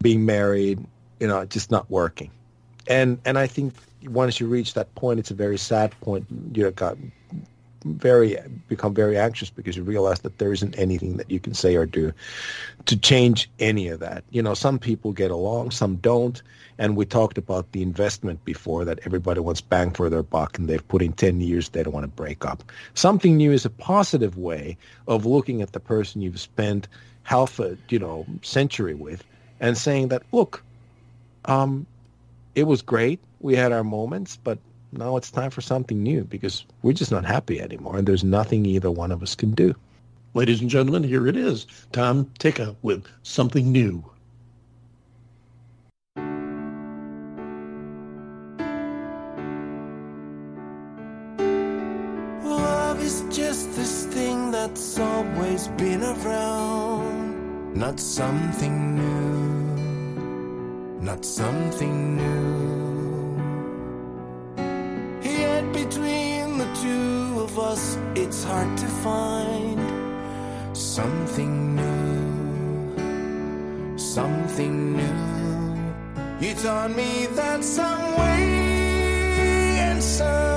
[0.01, 0.83] being married,
[1.19, 2.31] you know, just not working.
[2.87, 3.73] And and I think
[4.05, 6.25] once you reach that point, it's a very sad point.
[6.53, 6.97] You've got
[7.83, 11.75] very become very anxious because you realize that there isn't anything that you can say
[11.75, 12.13] or do
[12.85, 14.23] to change any of that.
[14.29, 16.41] You know, some people get along, some don't.
[16.77, 20.67] And we talked about the investment before that everybody wants bang for their buck and
[20.67, 22.63] they've put in 10 years, they don't want to break up.
[22.93, 24.77] Something new is a positive way
[25.07, 26.87] of looking at the person you've spent
[27.23, 29.23] half a, you know, century with
[29.59, 30.63] and saying that, look,
[31.45, 31.85] um,
[32.55, 33.19] it was great.
[33.39, 34.57] We had our moments, but
[34.91, 38.65] now it's time for something new because we're just not happy anymore and there's nothing
[38.65, 39.75] either one of us can do.
[40.33, 41.67] Ladies and gentlemen, here it is.
[41.91, 44.03] Tom Tikka with Something New.
[52.45, 57.75] Love is just this thing that's always been around.
[57.75, 61.01] Not something new.
[61.01, 62.80] Not something new.
[66.81, 69.79] Two of us, it's hard to find
[70.75, 72.97] something new.
[73.97, 75.17] Something new.
[76.45, 80.50] You taught me that some way and somehow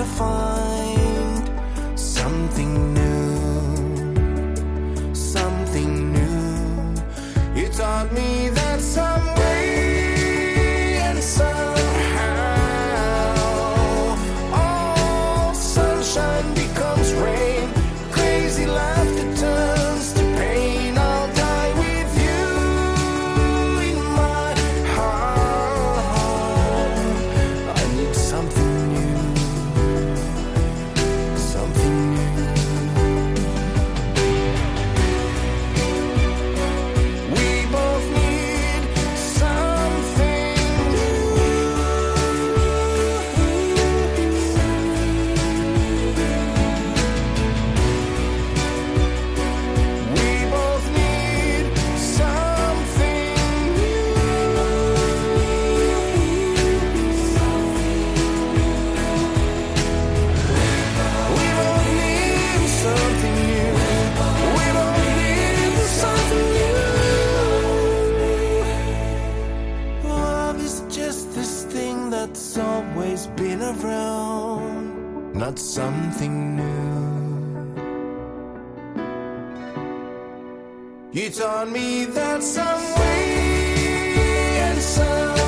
[0.00, 0.79] gotta find
[72.20, 77.00] that's always been around, not something new.
[81.12, 83.24] You taught me that some way
[84.66, 85.39] and somehow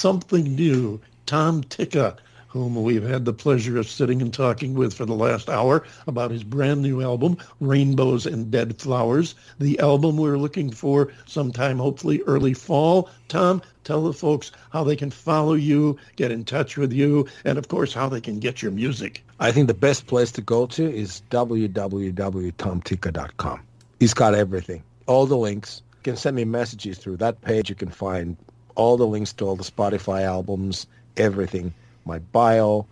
[0.00, 1.00] something new.
[1.26, 2.16] Tom Tikka,
[2.48, 6.30] whom we've had the pleasure of sitting and talking with for the last hour about
[6.30, 9.34] his brand new album, Rainbows and Dead Flowers.
[9.58, 13.10] The album we're looking for sometime, hopefully early fall.
[13.28, 17.58] Tom, tell the folks how they can follow you, get in touch with you, and
[17.58, 19.22] of course, how they can get your music.
[19.38, 23.60] I think the best place to go to is www.tomtikka.com.
[24.00, 25.82] He's got everything, all the links.
[25.98, 27.68] You can send me messages through that page.
[27.68, 28.38] You can find
[28.74, 31.72] all the links to all the Spotify albums, everything,
[32.04, 32.86] my bio,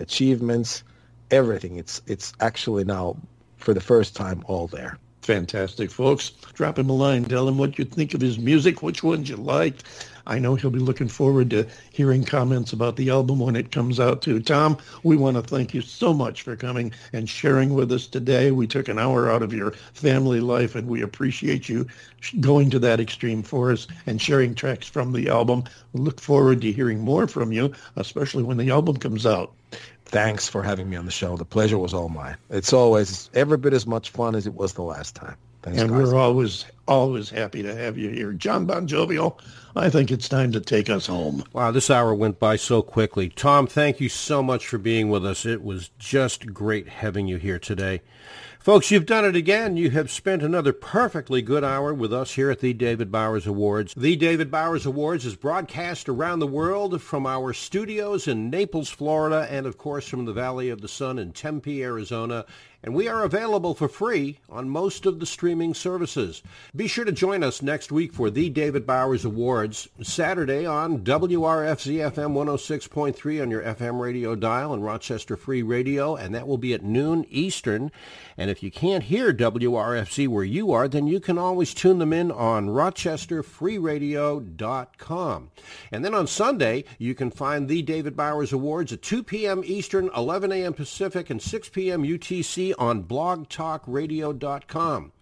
[0.00, 0.82] achievements,
[1.30, 1.76] everything.
[1.76, 3.16] It's it's actually now
[3.56, 4.98] for the first time all there.
[5.24, 6.32] Fantastic, folks.
[6.52, 7.24] Drop him a line.
[7.24, 9.84] Tell him what you think of his music, which ones you liked.
[10.26, 13.98] I know he'll be looking forward to hearing comments about the album when it comes
[13.98, 14.40] out too.
[14.40, 18.50] Tom, we want to thank you so much for coming and sharing with us today.
[18.50, 21.86] We took an hour out of your family life and we appreciate you
[22.40, 25.64] going to that extreme for us and sharing tracks from the album.
[25.94, 29.54] We look forward to hearing more from you, especially when the album comes out.
[30.14, 31.36] Thanks for having me on the show.
[31.36, 32.36] The pleasure was all mine.
[32.48, 35.36] It's always every bit as much fun as it was the last time.
[35.62, 36.12] Thanks, and guys.
[36.12, 38.32] we're always, always happy to have you here.
[38.32, 39.40] John Bon Jovial,
[39.74, 41.42] I think it's time to take us home.
[41.52, 43.30] Wow, this hour went by so quickly.
[43.30, 45.44] Tom, thank you so much for being with us.
[45.44, 48.02] It was just great having you here today.
[48.64, 49.76] Folks, you've done it again.
[49.76, 53.92] You have spent another perfectly good hour with us here at the David Bowers Awards.
[53.94, 59.46] The David Bowers Awards is broadcast around the world from our studios in Naples, Florida,
[59.50, 62.46] and of course from the Valley of the Sun in Tempe, Arizona.
[62.84, 66.42] And we are available for free on most of the streaming services.
[66.76, 72.12] Be sure to join us next week for the David Bowers Awards, Saturday on WRFZ
[72.12, 76.74] FM 106.3 on your FM radio dial and Rochester Free Radio, and that will be
[76.74, 77.90] at noon Eastern.
[78.36, 82.12] And if you can't hear WRFZ where you are, then you can always tune them
[82.12, 85.50] in on rochesterfreeradio.com.
[85.90, 89.62] And then on Sunday, you can find the David Bowers Awards at 2 p.m.
[89.64, 90.74] Eastern, 11 a.m.
[90.74, 92.02] Pacific, and 6 p.m.
[92.02, 95.12] UTC on blogtalkradio.com.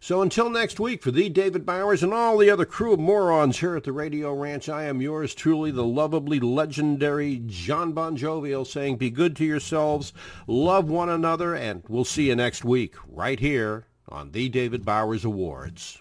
[0.00, 3.60] So until next week, for the David Bowers and all the other crew of morons
[3.60, 8.64] here at the Radio Ranch, I am yours truly, the lovably legendary John Bon Jovial,
[8.64, 10.12] saying be good to yourselves,
[10.46, 15.24] love one another, and we'll see you next week right here on the David Bowers
[15.24, 16.00] Awards.